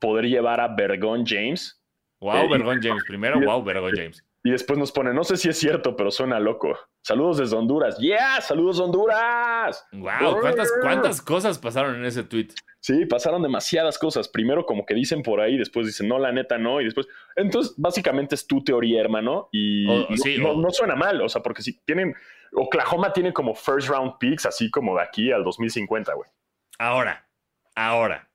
[0.01, 1.81] poder llevar a Bergón James?
[2.21, 3.05] Wow, Eh, James.
[3.07, 4.25] Primero, y- wow, Vergón James.
[4.43, 6.75] Y después nos pone, no sé si es cierto, pero suena loco.
[7.05, 7.99] Saludos desde Honduras.
[8.01, 8.41] ¡Yeah!
[8.41, 9.87] ¡Saludos Honduras!
[9.93, 12.49] Wow, ¿cuántas, cuántas cosas pasaron en ese tweet?
[12.81, 14.29] Sí, pasaron demasiadas cosas.
[14.29, 17.07] Primero como que dicen por ahí, después dicen, no, la neta no, y después...
[17.37, 21.29] Entonces, básicamente es tu teoría, hermano, y no, sí, no- o- no suena mal, o
[21.29, 22.15] sea, porque si tienen...
[22.53, 26.31] Oklahoma tiene como first round picks, así como de aquí al 2050, güey.
[26.79, 27.29] Ahora,
[27.77, 28.31] ahora,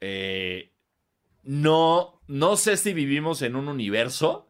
[0.00, 0.72] eh,
[1.42, 4.48] no, no sé si vivimos en un universo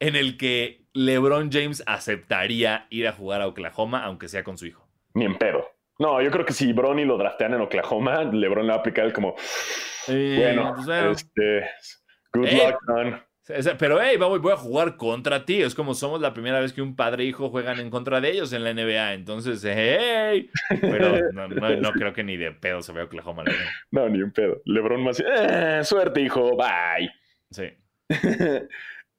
[0.00, 4.66] en el que LeBron James aceptaría ir a jugar a Oklahoma, aunque sea con su
[4.66, 4.86] hijo.
[5.14, 5.64] Ni en pedo.
[5.98, 9.04] No, yo creo que si Bronny lo draftean en Oklahoma, LeBron le va a aplicar
[9.04, 9.34] el como,
[10.08, 11.70] Eh, bueno, pues, bueno, este,
[12.32, 12.66] good Eh.
[12.68, 13.22] luck, son.
[13.78, 15.62] Pero hey, voy, a jugar contra ti.
[15.62, 18.30] Es como somos la primera vez que un padre e hijo juegan en contra de
[18.30, 19.14] ellos en la NBA.
[19.14, 20.48] Entonces, hey.
[20.80, 23.42] Pero no, no- no creo que ni de pedo se vea Oklahoma.
[23.44, 23.66] LeBron.
[23.90, 24.62] No, ni en pedo.
[24.64, 27.10] LeBron más, eh, suerte, hijo, bye.
[27.50, 27.64] Sí.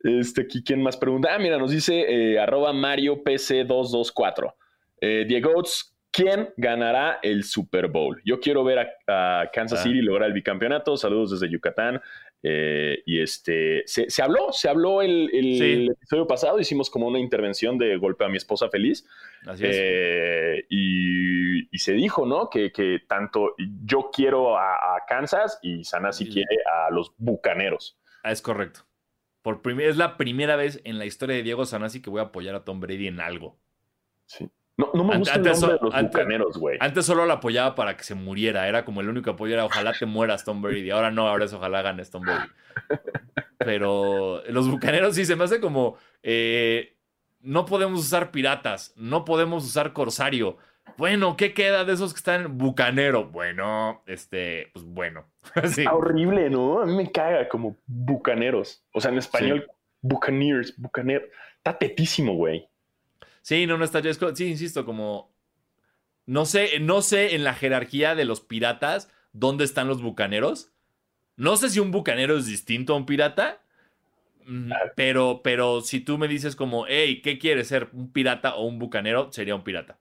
[0.06, 1.30] Este, aquí, ¿quién más pregunta?
[1.34, 4.54] Ah, mira, nos dice eh, arroba Mario PC224.
[5.00, 5.64] Eh, Diego,
[6.12, 8.22] ¿quién ganará el Super Bowl?
[8.26, 9.84] Yo quiero ver a, a Kansas Ah.
[9.84, 10.98] City lograr el bicampeonato.
[10.98, 12.02] Saludos desde Yucatán.
[12.46, 15.88] Eh, y este, se, se habló, se habló el, el Sí.
[15.90, 16.60] episodio pasado.
[16.60, 19.08] Hicimos como una intervención de golpe a mi esposa feliz.
[19.48, 19.76] Así es.
[19.80, 22.50] Eh, y, y se dijo, ¿no?
[22.50, 27.98] Que, que tanto yo quiero a, a Kansas y Sanasi quiere a los bucaneros.
[28.24, 28.82] Ah, es correcto.
[29.42, 32.56] Por es la primera vez en la historia de Diego Sanasi que voy a apoyar
[32.56, 33.58] a Tom Brady en algo.
[34.26, 34.50] Sí.
[34.76, 36.78] No, no me el antes nombre de los antes- bucaneros, güey.
[36.82, 38.68] Antes solo lo apoyaba para que se muriera.
[38.68, 39.54] Era como el único apoyo.
[39.54, 40.90] Era ojalá te mueras, Tom Brady.
[40.90, 42.50] Ahora no, ahora es ojalá ganes, Tom Brady.
[43.60, 45.98] Pero los bucaneros sí se me hace como.
[46.22, 46.96] eh,
[47.42, 48.94] no podemos usar piratas.
[48.96, 50.58] No podemos usar corsario.
[50.98, 53.26] Bueno, ¿qué queda de esos que están bucanero?
[53.26, 55.26] Bueno, este, pues bueno.
[55.66, 55.82] Sí.
[55.82, 56.82] Está horrible, ¿no?
[56.82, 58.84] A mí me caga como bucaneros.
[58.94, 59.70] O sea, en español,
[60.02, 61.28] buccaneers, bucaneros.
[61.58, 62.68] Está tetísimo, güey.
[63.44, 64.00] Sí, no, no está.
[64.00, 65.32] es co- Sí, insisto, como.
[66.26, 70.72] No sé, no sé en la jerarquía de los piratas dónde están los bucaneros.
[71.38, 73.62] No sé si un bucanero es distinto a un pirata.
[74.46, 77.90] mm, Pero, pero si tú me dices como, hey, ¿qué quieres ser?
[77.94, 79.32] ¿Un pirata o un bucanero?
[79.34, 80.00] Sería un pirata.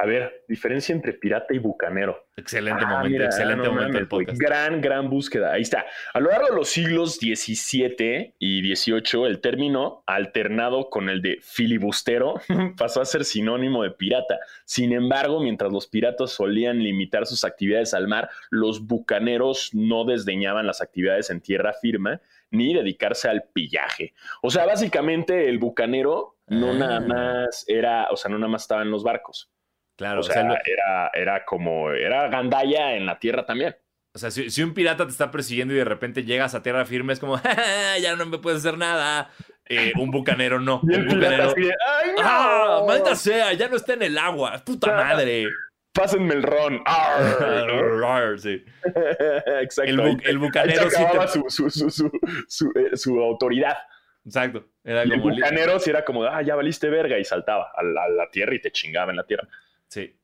[0.00, 2.28] A ver, diferencia entre pirata y bucanero.
[2.36, 4.38] Excelente Ah, momento, mira, excelente no momento del podcast.
[4.40, 5.52] Gran, gran búsqueda.
[5.52, 5.84] Ahí está.
[6.14, 11.38] A lo largo de los siglos XVII y XVIII, el término alternado con el de
[11.42, 12.34] filibustero
[12.76, 14.38] pasó a ser sinónimo de pirata.
[14.64, 20.66] Sin embargo, mientras los piratas solían limitar sus actividades al mar, los bucaneros no desdeñaban
[20.66, 22.20] las actividades en tierra firme
[22.50, 24.14] ni dedicarse al pillaje.
[24.42, 26.74] O sea, básicamente el bucanero no Ah.
[26.74, 29.50] nada más era, o sea, no nada más estaba en los barcos.
[29.98, 33.76] Claro, O sea, era, era como, era gandalla en la tierra también.
[34.14, 36.86] O sea, si, si un pirata te está persiguiendo y de repente llegas a tierra
[36.86, 39.30] firme, es como, "Ja, ja, ya no me puedes hacer nada.
[39.66, 40.80] Eh, un bucanero no.
[40.88, 41.52] Y el Un bucanero.
[41.56, 42.22] ¡ay, no!
[42.22, 42.84] ¡Ah!
[42.86, 43.52] ¡Maldita sea!
[43.52, 44.62] Ya no está en el agua.
[44.64, 45.46] ¡Puta madre!
[45.92, 46.80] pásenme el ron.
[46.86, 48.64] Arr, sí.
[48.84, 49.82] Exacto.
[49.90, 52.10] El, bu- el bucanero Ahí se sí te- acababa su, su, su, su,
[52.46, 53.76] su, eh, su autoridad.
[54.24, 54.64] Exacto.
[54.84, 57.72] Era Y el como li- bucanero sí era como, ah, ya valiste verga, y saltaba
[57.74, 59.48] a la, a la tierra y te chingaba en la tierra.
[59.88, 60.14] Sí.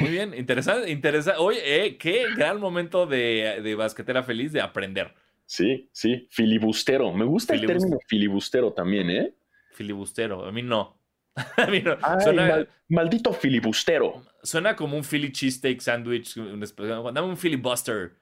[0.00, 1.40] Muy bien, interesante, interesante.
[1.40, 5.12] Oye, eh, qué gran momento de, de basquetera feliz de aprender.
[5.44, 7.12] Sí, sí, filibustero.
[7.12, 9.34] Me gusta el término filibustero también, ¿eh?
[9.72, 10.44] Filibustero.
[10.46, 10.98] A mí no.
[11.56, 11.96] A mí no.
[12.02, 14.22] Ay, Suena, mal- maldito filibustero.
[14.42, 16.36] suena como un Philly cheesesteak sandwich.
[16.36, 18.12] un Dame un filibuster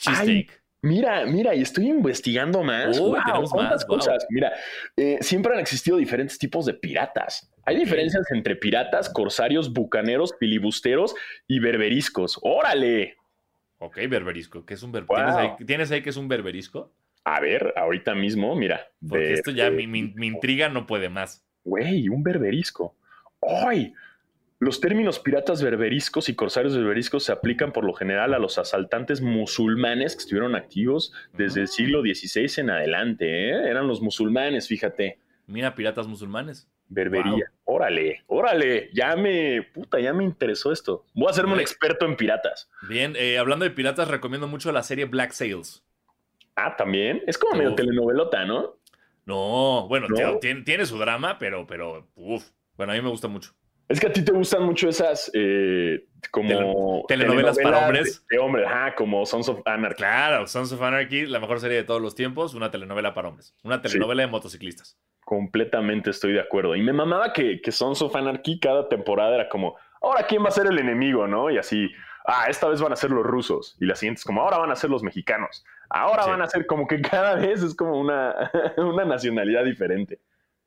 [0.00, 0.59] cheesesteak.
[0.82, 2.98] Mira, mira, y estoy investigando más.
[2.98, 3.96] Uy, Wow, tenemos ¿cuántas más, wow.
[3.98, 4.26] cosas?
[4.30, 4.52] Mira,
[4.96, 7.52] eh, siempre han existido diferentes tipos de piratas.
[7.66, 11.14] Hay diferencias entre piratas, corsarios, bucaneros, filibusteros
[11.46, 12.38] y berberiscos.
[12.42, 13.16] ¡Órale!
[13.78, 14.64] Ok, berberisco.
[14.64, 15.16] ¿Qué es un ber- Wow.
[15.16, 16.92] ¿Tienes, ahí, ¿Tienes ahí que es un berberisco?
[17.24, 18.88] A ver, ahorita mismo, mira.
[19.06, 21.44] Porque de- esto ya, de- mi, mi- mi intriga no puede más.
[21.64, 22.96] Güey, un berberisco.
[23.42, 23.92] ¡Ay!
[24.60, 29.22] Los términos piratas berberiscos y corsarios berberiscos se aplican por lo general a los asaltantes
[29.22, 31.68] musulmanes que estuvieron activos desde el Ah.
[31.68, 33.48] siglo XVI en adelante.
[33.50, 33.68] ¿eh?
[33.70, 35.18] Eran los musulmanes, fíjate.
[35.46, 36.68] Mira, piratas musulmanes.
[36.88, 37.50] Berbería.
[37.64, 38.90] Órale, órale.
[38.92, 41.06] Ya me, puta, ya me interesó esto.
[41.14, 42.68] Voy a hacerme un experto en piratas.
[42.88, 45.82] Bien, eh, hablando de piratas, recomiendo mucho la serie Black Sails.
[46.54, 47.22] Ah, también.
[47.26, 48.76] Es como medio telenovelota, ¿no?
[49.24, 50.08] No, bueno,
[50.40, 52.50] Tiene, tiene su drama, pero, pero, uff.
[52.76, 53.52] Bueno, a mí me gusta mucho.
[53.90, 58.24] Es que a ti te gustan mucho esas eh, como Tele- telenovelas para hombres.
[58.30, 59.96] De, de hombres, ajá, como Sons of Anarchy.
[59.96, 63.52] Claro, Sons of Anarchy, la mejor serie de todos los tiempos, una telenovela para hombres.
[63.64, 64.96] Una telenovela de motociclistas.
[65.24, 66.76] Completamente estoy de acuerdo.
[66.76, 70.48] Y me mamaba que, que Sons of Anarchy cada temporada era como, ahora quién va
[70.48, 71.50] a ser el enemigo, ¿no?
[71.50, 71.90] Y así,
[72.26, 73.76] ah, esta vez van a ser los rusos.
[73.80, 75.64] Y la siguiente es como, ahora van a ser los mexicanos.
[75.88, 76.30] Ahora Sí.
[76.30, 80.18] van a ser como que cada vez es como una, una nacionalidad diferente.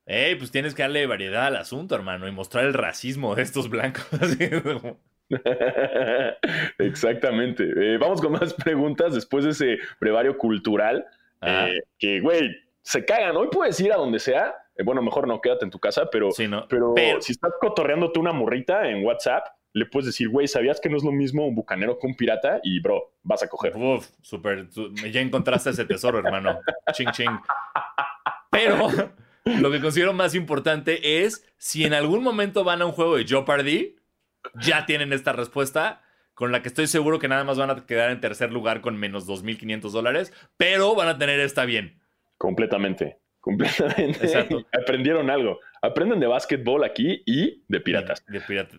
[0.05, 3.69] Ey, pues tienes que darle variedad al asunto, hermano, y mostrar el racismo de estos
[3.69, 4.05] blancos.
[6.77, 7.63] Exactamente.
[7.63, 11.05] Eh, vamos con más preguntas después de ese brevario cultural.
[11.41, 13.35] Ah, eh, que, güey, se cagan.
[13.37, 14.55] Hoy puedes ir a donde sea.
[14.75, 16.67] Eh, bueno, mejor no, quédate en tu casa, pero, sí, ¿no?
[16.67, 20.89] pero, Pero- si estás cotorreándote una morrita en WhatsApp, le puedes decir, güey, ¿sabías que
[20.89, 22.59] no es lo mismo un bucanero que un pirata?
[22.61, 23.75] Y, bro, vas a coger.
[23.75, 24.67] Uf, súper.
[25.11, 26.59] Ya encontraste ese tesoro, hermano.
[26.91, 27.39] Ching, ching.
[28.51, 28.87] Pero
[29.45, 33.25] lo que considero más importante es si en algún momento van a un juego de
[33.25, 33.95] Jeopardy,
[34.61, 36.01] ya tienen esta respuesta,
[36.33, 38.97] con la que estoy seguro que nada más van a quedar en tercer lugar con
[38.97, 41.99] menos 2.500 dólares, pero van a tener esta bien.
[42.37, 43.19] Completamente.
[43.39, 44.25] Completamente.
[44.25, 44.65] Exacto.
[44.73, 45.59] Aprendieron algo.
[45.81, 48.25] Aprenden de básquetbol aquí y de piratas.
[48.27, 48.77] De, pirata-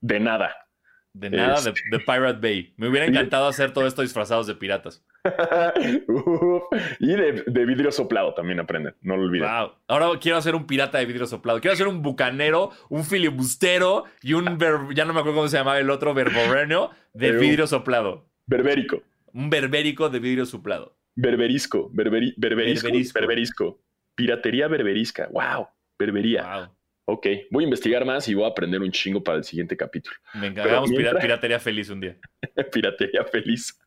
[0.00, 0.67] De nada.
[1.14, 2.74] De nada, de, de Pirate Bay.
[2.76, 5.04] Me hubiera encantado hacer todo esto disfrazados de piratas.
[6.08, 6.62] Uf.
[7.00, 8.94] y de, de vidrio soplado también aprenden.
[9.00, 9.48] No lo olviden.
[9.48, 9.72] Wow.
[9.88, 11.60] Ahora quiero hacer un pirata de vidrio soplado.
[11.60, 15.56] Quiero hacer un bucanero, un filibustero y un ver- ya no me acuerdo cómo se
[15.56, 18.26] llamaba el otro verborrenio de Pero- vidrio soplado.
[18.46, 19.02] Berbérico.
[19.32, 20.96] Un berbérico de vidrio soplado.
[21.16, 21.90] Berberisco.
[21.92, 22.86] Berberi- berberisco.
[22.86, 23.18] Berberisco.
[23.18, 23.80] Berberisco.
[24.14, 25.28] Piratería berberisca.
[25.30, 25.68] Wow.
[25.98, 26.42] Berbería.
[26.42, 26.68] Wow.
[27.10, 27.26] Ok.
[27.50, 30.14] Voy a investigar más y voy a aprender un chingo para el siguiente capítulo.
[30.34, 32.16] Pero encantamos mientras- piratería feliz un día.
[32.72, 33.80] Piratería feliz.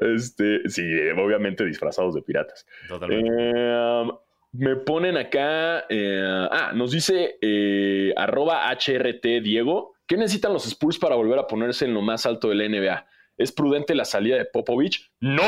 [0.00, 0.82] Este, sí,
[1.16, 2.66] obviamente disfrazados de piratas.
[2.88, 3.30] Totalmente.
[3.30, 4.04] Eh,
[4.52, 5.84] me ponen acá.
[5.88, 9.94] eh, ah, nos dice eh, arroba HRT Diego.
[10.08, 13.06] ¿Qué necesitan los Spurs para volver a ponerse en lo más alto de la NBA?
[13.38, 15.10] ¿Es prudente la salida de Popovich?
[15.20, 15.42] ¡No!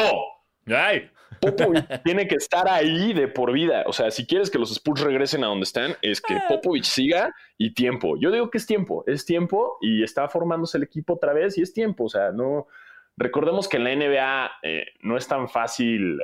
[0.66, 1.10] ¡Ay!
[1.40, 3.84] Popovich tiene que estar ahí de por vida.
[3.86, 7.34] O sea, si quieres que los Spurs regresen a donde están, es que Popovich siga
[7.56, 8.16] y tiempo.
[8.18, 11.62] Yo digo que es tiempo, es tiempo y está formándose el equipo otra vez y
[11.62, 12.04] es tiempo.
[12.04, 12.66] O sea, no.
[13.16, 16.20] Recordemos que en la NBA eh, no es tan fácil,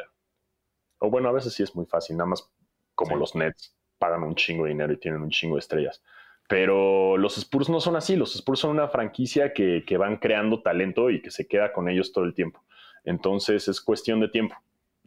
[0.99, 2.49] o bueno, a veces sí es muy fácil, nada más
[2.95, 3.19] como Sí.
[3.19, 6.03] los Nets pagan un chingo de dinero y tienen un chingo de estrellas.
[6.49, 10.63] Pero los Spurs no son así, los Spurs son una franquicia que, que van creando
[10.63, 12.63] talento y que se queda con ellos todo el tiempo.
[13.03, 14.55] Entonces es cuestión de tiempo.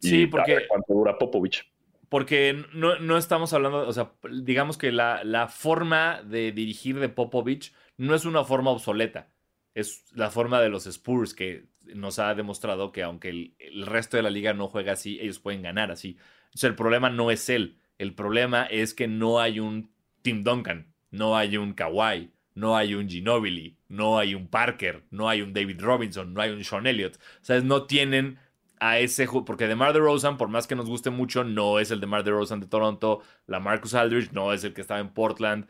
[0.00, 1.70] Y Sí, a porque- ver cuánto dura Popovich.
[2.08, 7.10] Porque no, no estamos hablando, o sea, digamos que la, la forma de dirigir de
[7.10, 9.28] Popovich no es una forma obsoleta.
[9.74, 14.16] Es la forma de los Spurs que nos ha demostrado que aunque el, el resto
[14.16, 16.16] de la liga no juega así, ellos pueden ganar así.
[16.54, 17.76] O sea, el problema no es él.
[17.98, 19.90] El problema es que no hay un
[20.22, 25.28] Tim Duncan, no hay un Kawhi, no hay un Ginobili, no hay un Parker, no
[25.28, 27.16] hay un David Robinson, no hay un Sean Elliott.
[27.16, 28.38] O sea, no tienen
[28.80, 32.00] a ese ju- porque DeMar DeRozan, por más que nos guste mucho, no es el
[32.00, 35.66] DeMar DeRozan de Toronto, la Marcus Aldridge no es el que estaba en Portland.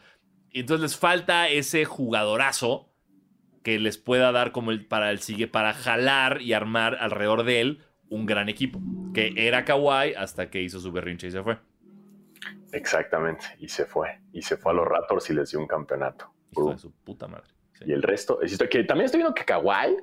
[0.50, 2.88] Y entonces les falta ese jugadorazo
[3.62, 7.60] que les pueda dar como el para el sigue para jalar y armar alrededor de
[7.60, 8.80] él un gran equipo,
[9.12, 11.58] que era Kawhi hasta que hizo su berrinche y se fue.
[12.72, 13.44] Exactamente.
[13.58, 14.20] Y se fue.
[14.32, 16.30] Y se fue a los Raptors y les dio un campeonato.
[16.52, 16.70] Hijo Uh.
[16.72, 17.46] de su puta madre.
[17.84, 18.40] Y el resto,
[18.70, 19.96] que también estoy viendo que Kawhi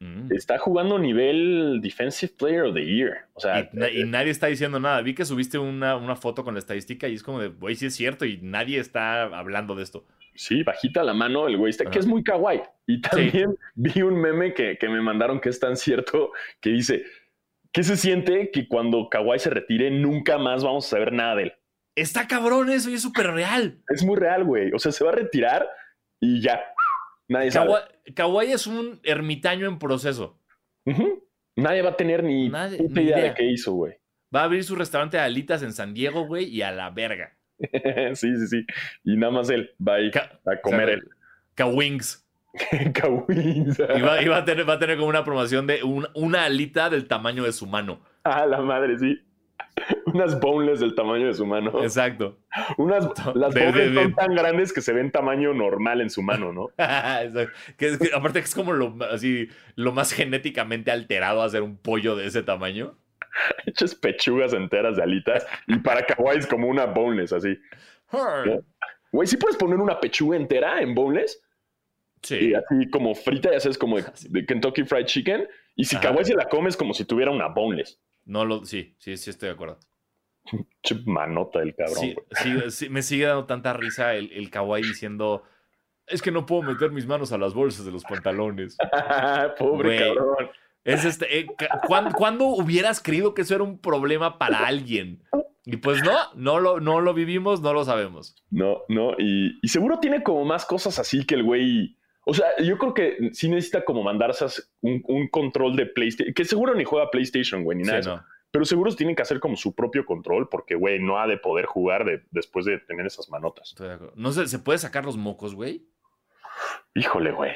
[0.00, 0.32] mm.
[0.32, 3.26] está jugando nivel Defensive Player of the Year.
[3.34, 5.00] O sea, y, nadie está diciendo nada.
[5.02, 7.86] Vi que subiste una, una foto con la estadística y es como de, güey, sí
[7.86, 10.04] es cierto y nadie está hablando de esto.
[10.34, 12.62] Sí, bajita la mano el güey está, que es muy kawaii.
[12.86, 17.04] Y también vi un meme que, que, me mandaron que es tan cierto que dice,
[17.72, 21.42] ¿qué se siente que cuando Kawhi se retire nunca más vamos a saber nada de
[21.44, 21.52] él?
[21.94, 23.82] Está cabrón eso y es súper real.
[23.88, 24.72] Es muy real, güey.
[24.72, 25.68] O sea, se va a retirar
[26.20, 26.62] y ya.
[27.30, 27.74] Nadie sabe.
[28.12, 30.36] Kawhi es un ermitaño en proceso.
[31.54, 33.94] Nadie va a tener ni, idea, de qué hizo, güey.
[34.34, 37.36] Va a abrir su restaurante de alitas en San Diego, güey, y a la verga.
[38.14, 38.66] sí, sí, sí.
[39.04, 41.08] Y nada más él va a ir a comer él.
[41.54, 42.26] Kawings.
[42.94, 43.78] Kawings.
[43.78, 47.44] y va, a tener, va a tener como una promoción de una alita del tamaño
[47.44, 48.00] de su mano.
[48.24, 49.20] Ah, la madre, sí.
[50.06, 51.82] Unas boneless del tamaño de su mano.
[51.82, 52.38] Exacto.
[52.76, 56.68] Unas, las boneless son tan grandes que se ven tamaño normal en su mano, ¿no?
[57.76, 62.26] que, aparte que es como lo, así, lo más genéticamente alterado hacer un pollo de
[62.26, 62.96] ese tamaño.
[63.64, 67.58] Hechas pechugas enteras de alitas y para kawaii es como una boneless así.
[69.12, 71.40] Güey, ¿sí puedes poner una pechuga entera en boneless?
[72.22, 72.50] Sí.
[72.50, 75.48] Y así como frita, ya sabes, como de, Kentucky Fried Chicken.
[75.76, 78.00] Y si kawaii se la comes como si tuviera una boneless.
[78.30, 79.80] No lo, sí, sí, sí estoy de acuerdo.
[81.04, 82.14] manota del cabrón.
[82.70, 85.42] Sí, me sigue dando tanta risa el, el kawaii diciendo,
[86.06, 88.76] es que no puedo meter mis manos a las bolsas de los pantalones.
[89.58, 90.48] Pobre cabrón.
[90.84, 91.46] Es este, eh,
[92.16, 95.24] ¿cuándo, hubieras creído que eso era un problema para alguien?
[95.64, 98.36] Y pues no, no lo, no lo vivimos, no lo sabemos.
[98.48, 101.98] No, no, y, y seguro tiene como más cosas así que el güey
[102.30, 104.46] o sea, yo creo que sí necesita como mandarse
[104.82, 108.24] un, un control de PlayStation, que seguro ni juega PlayStation, güey, ni nada.
[108.52, 111.66] Pero seguro tienen que hacer como su propio control porque, güey, no ha de poder
[111.66, 113.74] jugar después de tener esas manotas.
[114.14, 115.88] No sé, ¿se puede sacar los mocos, güey?
[116.94, 117.52] Híjole, güey.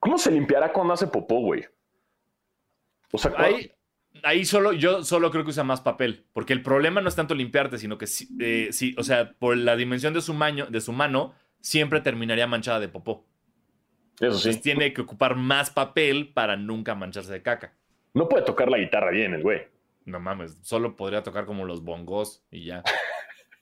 [0.00, 1.64] ¿Cómo se limpiará cuando hace popó, güey?
[3.12, 3.70] O sea, ahí,
[4.24, 7.36] ahí, solo, yo solo creo que usa más papel, porque el problema no es tanto
[7.36, 8.06] limpiarte, sino que
[8.40, 10.36] eh, sí, o sea, por la dimensión de su,
[10.68, 11.34] de su mano,
[11.64, 13.24] siempre terminaría manchada de popó.
[14.20, 14.60] Eso sí.
[14.60, 17.74] tiene que ocupar más papel para nunca mancharse de caca.
[18.12, 19.62] No puede tocar la guitarra bien el güey.
[20.04, 22.84] No mames, solo podría tocar como los bongos y ya.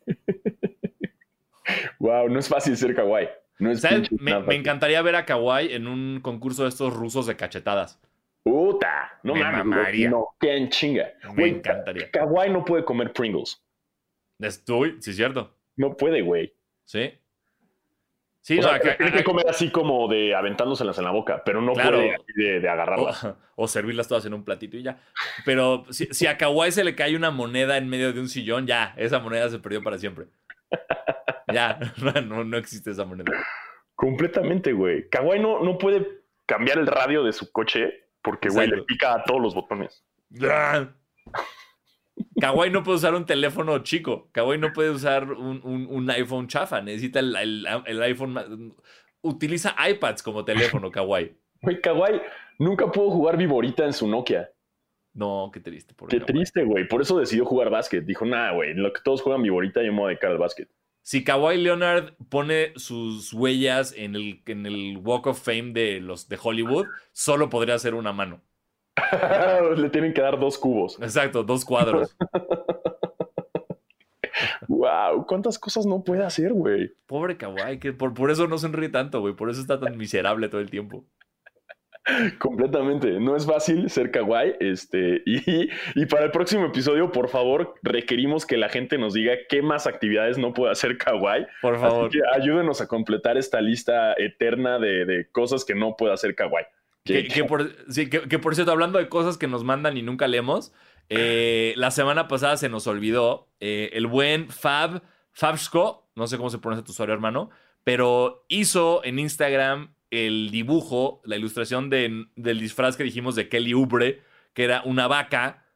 [2.01, 3.29] wow, no es fácil ser kawaii.
[3.61, 8.01] No es me, encantaría ver a kawaii en un concurso de estos rusos de cachetadas.
[8.43, 10.11] Puta, no me mames.
[10.11, 11.13] No, qué en chinga.
[11.37, 12.11] Me encantaría.
[12.11, 13.65] Kawaii no puede comer Pringles.
[14.41, 15.57] Estoy, sí, es cierto.
[15.77, 16.53] No puede, güey.
[16.85, 17.13] Sí.
[18.43, 18.59] Sí,
[18.99, 22.69] tiene que comer así como de aventándoselas en la boca, pero no puede de, de
[22.69, 23.29] agarrarlas.
[23.55, 24.99] O, servirlas todas en un platito y ya.
[25.45, 28.95] Pero si, a Kawhi se le cae una moneda en medio de un sillón, ya,
[28.97, 30.27] esa moneda se perdió para siempre.
[31.55, 31.79] ya,
[32.27, 33.33] no, no existe esa moneda.
[33.95, 35.09] Completamente, güey.
[35.09, 36.05] Kawhi no, no puede
[36.45, 40.05] cambiar el radio de su coche porque, güey, le pica a todos los botones.
[42.41, 44.29] Kawaii no puede usar un teléfono chico.
[44.33, 46.81] Kawaii no puede usar un, iPhone chafa.
[46.81, 48.75] Necesita el, iPhone.
[49.23, 51.33] Utiliza iPads como teléfono, Kawaii.
[51.63, 52.21] Güey, Kawaii
[52.59, 54.51] nunca pudo jugar Viborita en su Nokia.
[55.15, 55.95] No, qué triste.
[56.09, 56.89] qué triste, güey.
[56.89, 58.05] Por eso decidió jugar básquet.
[58.05, 60.69] Dijo, nada, güey, lo que todos juegan Viborita, yo me voy a dedicar al básquet.
[61.03, 66.29] Si Kawhi Leonard pone sus huellas en el, en el Walk of Fame de los
[66.29, 68.41] de Hollywood, solo podría hacer una mano.
[69.77, 70.99] Le tienen que dar dos cubos.
[71.01, 72.17] Exacto, dos cuadros.
[74.69, 76.93] wow, cuántas cosas no puede hacer, güey.
[77.07, 79.35] Pobre kawaii, que por, por eso no sonríe tanto, güey.
[79.35, 81.05] Por eso está tan miserable todo el tiempo.
[82.39, 83.21] Completamente.
[83.21, 84.55] No es fácil ser kawaii.
[84.59, 89.35] Este, y, y, para el próximo episodio, por favor, requerimos que la gente nos diga
[89.49, 91.47] qué más actividades no puede hacer kawaii.
[91.61, 92.11] Por favor.
[92.35, 96.67] ayúdenos a completar esta lista eterna de, de cosas que no puede hacer kawaii.
[97.05, 100.73] Que, por, que, por cierto, hablando de cosas que nos mandan y nunca leemos,
[101.09, 106.51] eh, la semana pasada se nos olvidó eh, el buen Fab, Fabsco, no sé cómo
[106.51, 107.51] se pronuncia tu usuario, hermano,
[107.83, 114.23] pero hizo en Instagram el dibujo, la ilustración del disfraz que dijimos de Kelly Ubre,
[114.53, 115.67] que era una vaca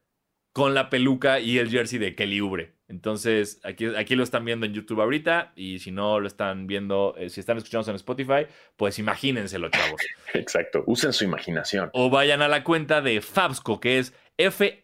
[0.53, 2.76] con la peluca y el jersey de Kelly Ubre.
[2.89, 7.15] Entonces, aquí, aquí lo están viendo en YouTube ahorita y si no lo están viendo,
[7.19, 10.01] eh, si están escuchando en Spotify, pues imagínenselo, chavos.
[10.35, 11.91] Exacto, usen su imaginación.
[11.95, 14.77] O vayan a la cuenta de Fabsco, que es F-A-A-B-S-X-C-O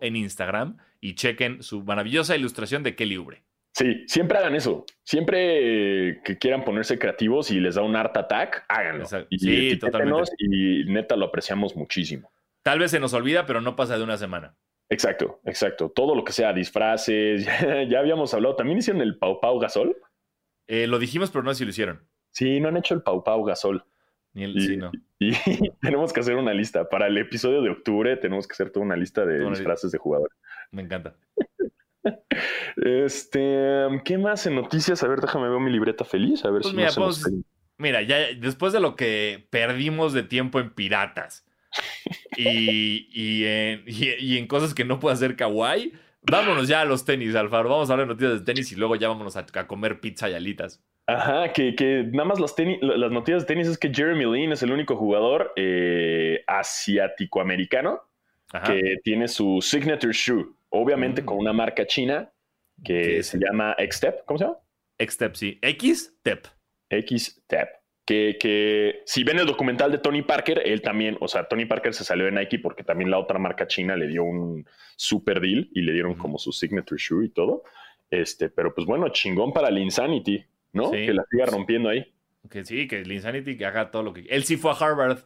[0.00, 3.42] en Instagram y chequen su maravillosa ilustración de Kelly Ubre.
[3.74, 4.86] Sí, siempre hagan eso.
[5.04, 9.04] Siempre que quieran ponerse creativos y les da un art attack, háganlo.
[9.30, 10.32] Y sí, totalmente.
[10.38, 12.32] Y neta lo apreciamos muchísimo.
[12.62, 14.56] Tal vez se nos olvida, pero no pasa de una semana.
[14.90, 15.90] Exacto, exacto.
[15.90, 17.46] Todo lo que sea disfraces,
[17.88, 18.56] ya, habíamos hablado.
[18.56, 19.96] ¿También hicieron el Pau Pau Gasol?
[20.66, 22.06] Eh, lo dijimos, pero no sé si lo hicieron.
[22.30, 23.84] Sí, no han hecho el Pau Pau Gasol.
[24.32, 24.90] Ni el, Y, sí, no.
[25.18, 25.32] y
[25.80, 26.88] tenemos que hacer una lista.
[26.88, 30.36] Para el episodio de octubre tenemos que hacer toda una lista de disfraces de jugadores.
[30.70, 31.14] Me encanta.
[32.76, 35.02] Este, ¿qué más en noticias?
[35.02, 36.44] A ver, déjame ver mi libreta feliz.
[36.44, 37.44] A ver Pues si mira, no se pues.
[37.76, 41.47] Mira, ya después de lo que perdimos de tiempo en piratas
[42.36, 45.92] y, y en, y- y en cosas que no puede hacer Kawaii,
[46.22, 47.68] vámonos ya a los tenis, Alfaro.
[47.68, 50.28] Vamos a hablar de noticias de tenis y luego ya vámonos a, a comer pizza
[50.30, 50.82] y alitas.
[51.06, 54.52] Ajá, que, que nada más las, tenis, las noticias de tenis es que Jeremy Lin
[54.52, 58.02] es el único jugador eh, asiático-americano
[58.66, 61.24] que tiene su signature shoe, obviamente Mm.
[61.26, 62.30] con una marca china
[62.84, 64.58] que ¿Qué se llama X-Step, ¿cómo se llama?
[64.98, 65.58] X-Step, sí.
[65.62, 66.46] X-Step.
[66.90, 67.68] X-Step.
[68.08, 71.92] Que, que si ven el documental de Tony Parker, él también, o sea, Tony Parker
[71.92, 75.68] se salió de Nike porque también la otra marca china le dio un super deal
[75.74, 77.64] y le dieron como su signature shoe y todo.
[78.10, 80.42] Este, pero pues bueno, chingón para el Insanity,
[80.72, 80.84] ¿no?
[80.84, 81.04] Sí.
[81.04, 82.10] Que la siga rompiendo ahí.
[82.48, 84.22] Que sí, que el Insanity que haga todo lo que...
[84.30, 85.18] Él sí fue a Harvard,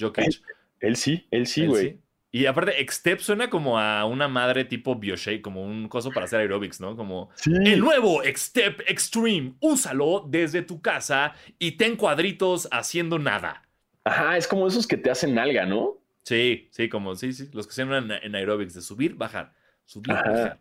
[0.00, 0.40] Jokic.
[0.80, 1.98] Él sí, él sí, Él güey.
[2.32, 6.40] Y aparte, X-Step suena como a una madre tipo Bioshake, como un coso para hacer
[6.40, 6.96] aerobics, ¿no?
[6.96, 7.30] Como...
[7.34, 7.50] Sí.
[7.64, 9.54] El nuevo X-Step Extreme.
[9.60, 13.68] Úsalo desde tu casa y ten cuadritos haciendo nada.
[14.04, 15.98] Ajá, es como esos que te hacen alga, ¿no?
[16.22, 17.48] Sí, sí, como, sí, sí.
[17.52, 19.52] Los que se llaman en, aerobics, de subir, bajar,
[19.84, 20.30] subir, Ajá.
[20.30, 20.58] bajar.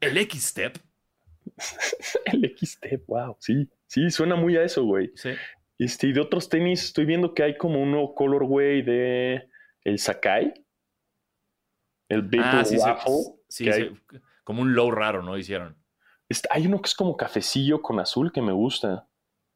[0.00, 0.76] El X-Step,
[2.26, 3.36] el X-Step, wow.
[3.38, 5.10] Sí, sí, suena muy a eso, güey.
[5.14, 5.30] sí.
[5.78, 9.48] Este, y de otros tenis, estoy viendo que hay como un nuevo colorway de
[9.84, 10.54] el Sakai.
[12.08, 13.14] El Vapor Ah, sí, sí, Waffle.
[13.48, 13.82] sí, que sí.
[13.82, 14.00] hay.
[14.44, 15.36] Como un low raro, ¿no?
[15.36, 15.76] Hicieron.
[16.50, 19.08] Hay uno que es como cafecillo con azul que me gusta.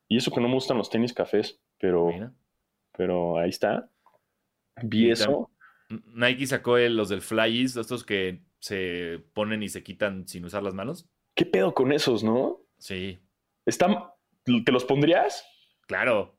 [0.09, 2.33] Y eso que no me gustan los tenis cafés, pero, Mira.
[2.97, 3.89] pero ahí está.
[4.83, 5.51] Vi Y eso.
[5.89, 10.63] Nike sacó el- los del Flyies, estos que se ponen y se quitan sin usar
[10.63, 11.09] las manos.
[11.35, 12.61] ¿Qué pedo con esos, no?
[12.79, 13.19] Sí,
[13.67, 13.97] ¿Están,
[14.45, 15.45] ¿Te los pondrías?
[15.87, 16.37] claro.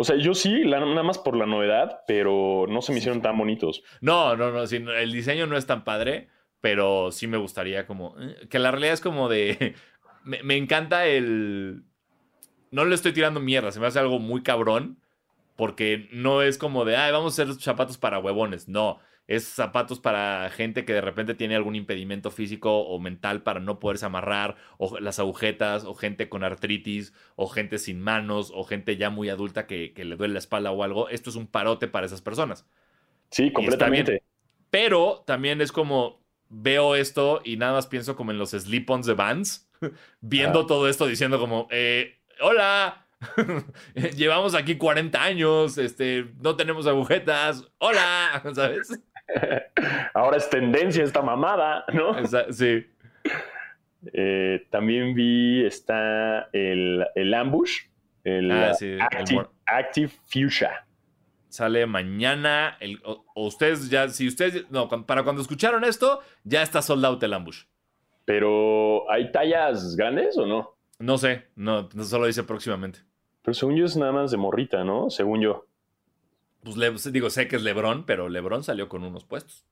[0.00, 3.20] O sea, yo sí, la- nada más por la novedad, pero no se me hicieron
[3.22, 3.82] tan bonitos.
[4.00, 6.28] No, no, no, sí, el diseño no es tan padre,
[6.60, 8.16] pero sí me gustaría como...
[8.20, 9.74] eh, Que la realidad es como de...
[10.24, 11.84] Me, me encanta el...
[12.70, 14.98] No le estoy tirando mierda, se me hace algo muy cabrón,
[15.56, 19.00] porque no es como de, ay, vamos a hacer zapatos para huevones, no.
[19.30, 23.78] Es zapatos para gente que de repente tiene algún impedimento físico o mental para no
[23.78, 28.96] poderse amarrar, o las agujetas, o gente con artritis, o gente sin manos, o gente
[28.96, 31.08] ya muy adulta que, que le duele la espalda o algo.
[31.08, 32.66] Esto es un parote para esas personas.
[33.30, 34.24] Sí, completamente.
[34.70, 39.14] Pero también es como veo esto y nada más pienso como en los slip-ons de
[39.14, 39.70] Vans,
[40.20, 40.66] viendo Ah.
[40.66, 43.06] todo esto diciendo como, eh, hola,
[44.16, 48.98] llevamos aquí 40 años, este, no tenemos agujetas, hola, ¿sabes?
[50.14, 52.16] Ahora es tendencia esta mamada, ¿no?
[52.18, 52.86] Esa- sí.
[54.12, 57.82] Eh, también vi está el, el Ambush,
[58.24, 60.86] el Ah, sí, Active, Active Fuchsia.
[61.48, 66.62] Sale mañana, el- o, o ustedes ya, si ustedes, no, para cuando escucharon esto, ya
[66.62, 67.64] está sold out el ambush.
[68.24, 70.76] Pero ¿hay tallas grandes o no?
[70.98, 73.00] No sé, no solo dice próximamente.
[73.42, 75.10] Pero según yo es nada más de morrita, ¿no?
[75.10, 75.66] Según yo.
[76.62, 79.64] Pues le- digo, sé que es Lebron, pero Lebron salió con unos puestos.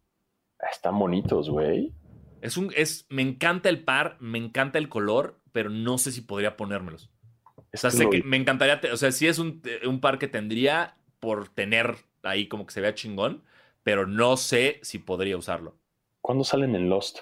[0.61, 1.93] Ah, Están bonitos, güey.
[2.41, 6.21] Es un, es, me encanta el par, me encanta el color, pero no sé si
[6.21, 7.11] podría ponérmelos.
[7.57, 10.29] O sea, sé Lo- que me encantaría, o sea, sí es un, un par que
[10.29, 13.43] tendría por tener ahí como que se vea chingón,
[13.83, 15.77] pero no sé si podría usarlo.
[16.21, 17.21] ¿Cuándo salen en Lost?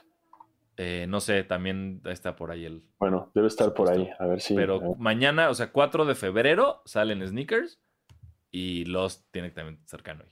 [0.76, 2.82] Eh, no sé, también está por ahí el...
[2.98, 4.10] Bueno, debe estar por ahí.
[4.18, 4.54] A ver si.
[4.54, 7.80] pero mañana, o sea, 4 de febrero salen sneakers
[8.50, 10.30] y los tiene que también cercano ahí.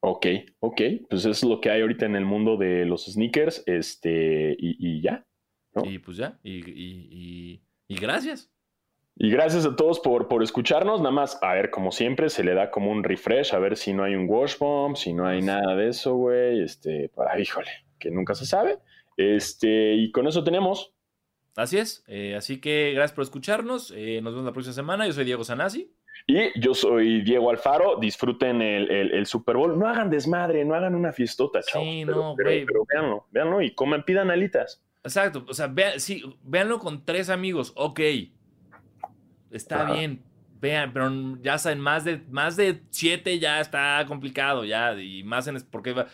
[0.00, 0.26] Ok,
[0.60, 0.80] ok.
[1.08, 3.62] Pues es lo que hay ahorita en el mundo de los sneakers.
[3.66, 5.26] Este, y, y ya.
[5.74, 5.84] ¿No?
[5.84, 8.50] Y pues ya, y, y, y- y gracias.
[9.16, 11.00] Y gracias a todos por, por escucharnos.
[11.00, 13.92] Nada más, a ver, como siempre, se le da como un refresh, a ver si
[13.92, 15.46] no hay un wash bomb, si no hay Sí.
[15.46, 16.62] nada de eso, güey.
[16.62, 18.78] Este, para, híjole, que nunca se sabe.
[19.16, 20.92] Este, y con eso tenemos.
[21.56, 22.02] Así es.
[22.08, 23.92] eh, así que gracias por escucharnos.
[23.96, 25.06] eh, nos vemos la próxima semana.
[25.06, 25.92] Yo soy Diego Sanasi.
[26.26, 27.96] Y yo soy Diego Alfaro.
[28.00, 29.78] Disfruten el, el- el Super Bowl.
[29.78, 31.86] No hagan desmadre, no hagan una fiestota, Sí, chavos.
[32.06, 32.64] pero, no, pero- güey.
[32.66, 34.82] pero véanlo, véanlo y coman, pidan alitas.
[35.02, 35.44] Exacto.
[35.48, 37.72] O sea, vean, sí, véanlo con tres amigos.
[37.76, 38.00] Ok.
[39.50, 39.94] Está Ajá.
[39.94, 40.22] bien.
[40.60, 41.10] Vean, pero
[41.42, 44.64] ya saben, más de, más de siete ya está complicado.
[44.64, 45.60] Ya, y más en.
[45.70, 46.06] Porque va-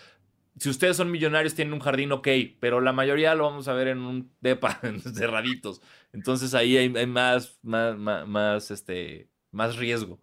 [0.58, 2.26] si ustedes son millonarios, tienen un jardín, ok.
[2.58, 4.80] Pero la mayoría lo vamos a ver en un depa,
[5.14, 5.80] cerraditos.
[6.12, 10.18] Entonces ahí hay, hay más, más, más, más, este, más riesgo.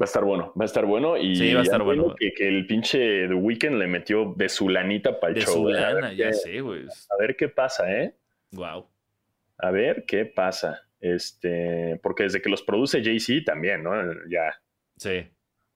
[0.00, 1.16] Va a estar bueno, va a estar bueno.
[1.18, 2.16] Y Sí, va a estar ya viendo bueno.
[2.18, 5.54] Que, que el pinche The Weeknd le metió de su lanita para el De show.
[5.54, 5.72] su ¿eh?
[5.74, 6.84] Lana, ya qué- sé, güey.
[6.86, 8.14] A ver qué pasa, ¿eh?
[8.52, 8.86] Wow.
[9.58, 10.86] A ver qué pasa.
[11.00, 13.92] Este, porque desde que los produce Jay-Z también, ¿no?
[14.30, 14.54] Ya.
[14.96, 15.26] Sí.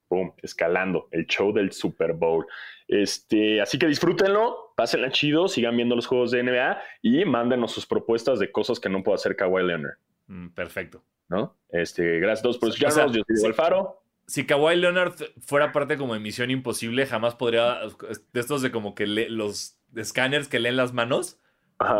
[0.09, 1.09] Boom, escalando.
[1.11, 2.47] El show del Super Bowl.
[2.89, 7.87] Este, así que disfrútenlo, pásenla chido, sigan viendo los juegos de NBA y mándenos sus
[7.87, 9.97] propuestas de cosas que no puede hacer Kawhi Leonard.
[10.29, 11.03] Mm, perfecto.
[11.29, 11.57] ¿No?
[11.71, 13.17] Este, gracias a todos por escucharnos.
[13.17, 17.81] Yo soy Alfaro si Kawhi Leonard fuera parte como de Misión Imposible, jamás podría.
[18.33, 21.41] De estos de como que los escáneres que leen las manos.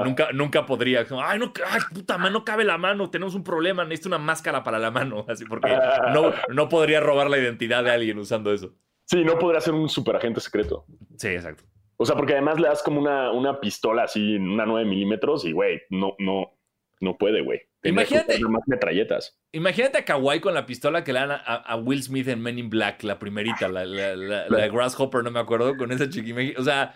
[0.05, 1.05] Nunca, nunca podría.
[1.25, 3.11] ay, no, ay, puta, no cabe la mano.
[3.11, 3.85] Tenemos un problema.
[3.85, 5.27] Necesito una máscara para la mano.
[5.29, 5.77] Así porque
[6.13, 8.73] no, no podría robar la identidad de alguien usando eso.
[9.05, 10.87] Sí, no podría ser un superagente secreto.
[11.19, 11.65] Sí, exacto.
[11.97, 15.53] O sea, porque además le das como una, una pistola así, una 9 milímetros y,
[15.53, 16.53] güey, no, no,
[17.01, 17.61] no puede, güey.
[17.85, 18.39] Imagínate.
[18.41, 19.39] Más metralletas.
[19.53, 22.71] Imagínate a Kawhi con la pistola que le dan a, Will Smith en Men in
[22.71, 26.55] Black, la primerita, la, la, Grasshopper, no me acuerdo, con esa chiqui.
[26.57, 26.95] O sea,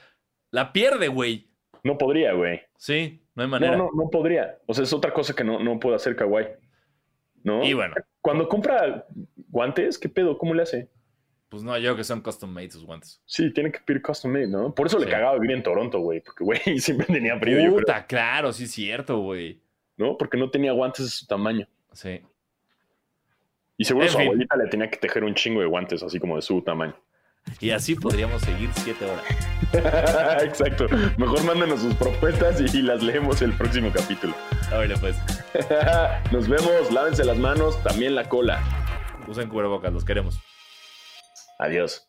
[0.51, 1.51] la pierde, güey.
[1.85, 2.63] No podría, güey.
[2.77, 3.77] Sí, no hay manera.
[3.77, 4.59] No, no, no podría.
[4.67, 6.47] O sea, es otra cosa que no, no puede hacer Kawhi.
[7.45, 7.65] ¿No?
[7.65, 7.95] Y bueno.
[8.21, 9.07] Cuando compra
[9.49, 10.37] guantes, ¿qué pedo?
[10.39, 10.91] ¿Cómo le hace?
[11.49, 13.23] Pues no, yo creo que son custom made sus guantes.
[13.25, 14.75] Sí, tienen que pedir custom made, ¿no?
[14.75, 16.21] Por eso le cagaba vivir en Toronto, güey.
[16.21, 17.75] Porque, güey, siempre tenía frío.
[17.75, 19.63] Puta, claro, sí es cierto, güey.
[19.99, 20.17] ¿no?
[20.17, 21.67] Porque no tenía guantes de su tamaño.
[21.93, 22.23] Sí.
[23.77, 26.43] Y seguro su abuelita le tenía que tejer un chingo de guantes, así como de
[26.43, 26.97] su tamaño.
[27.61, 29.25] Y así podríamos seguir siete horas.
[30.43, 30.87] Exacto.
[31.17, 34.35] Mejor mándenos sus propuestas y, las leemos el próximo capítulo.
[34.73, 35.17] Ahora pues.
[36.33, 36.93] Nos vemos.
[36.93, 38.63] Lávense las manos, también la cola.
[39.27, 40.41] Usen cubrebocas, los queremos.
[41.59, 42.09] Adiós.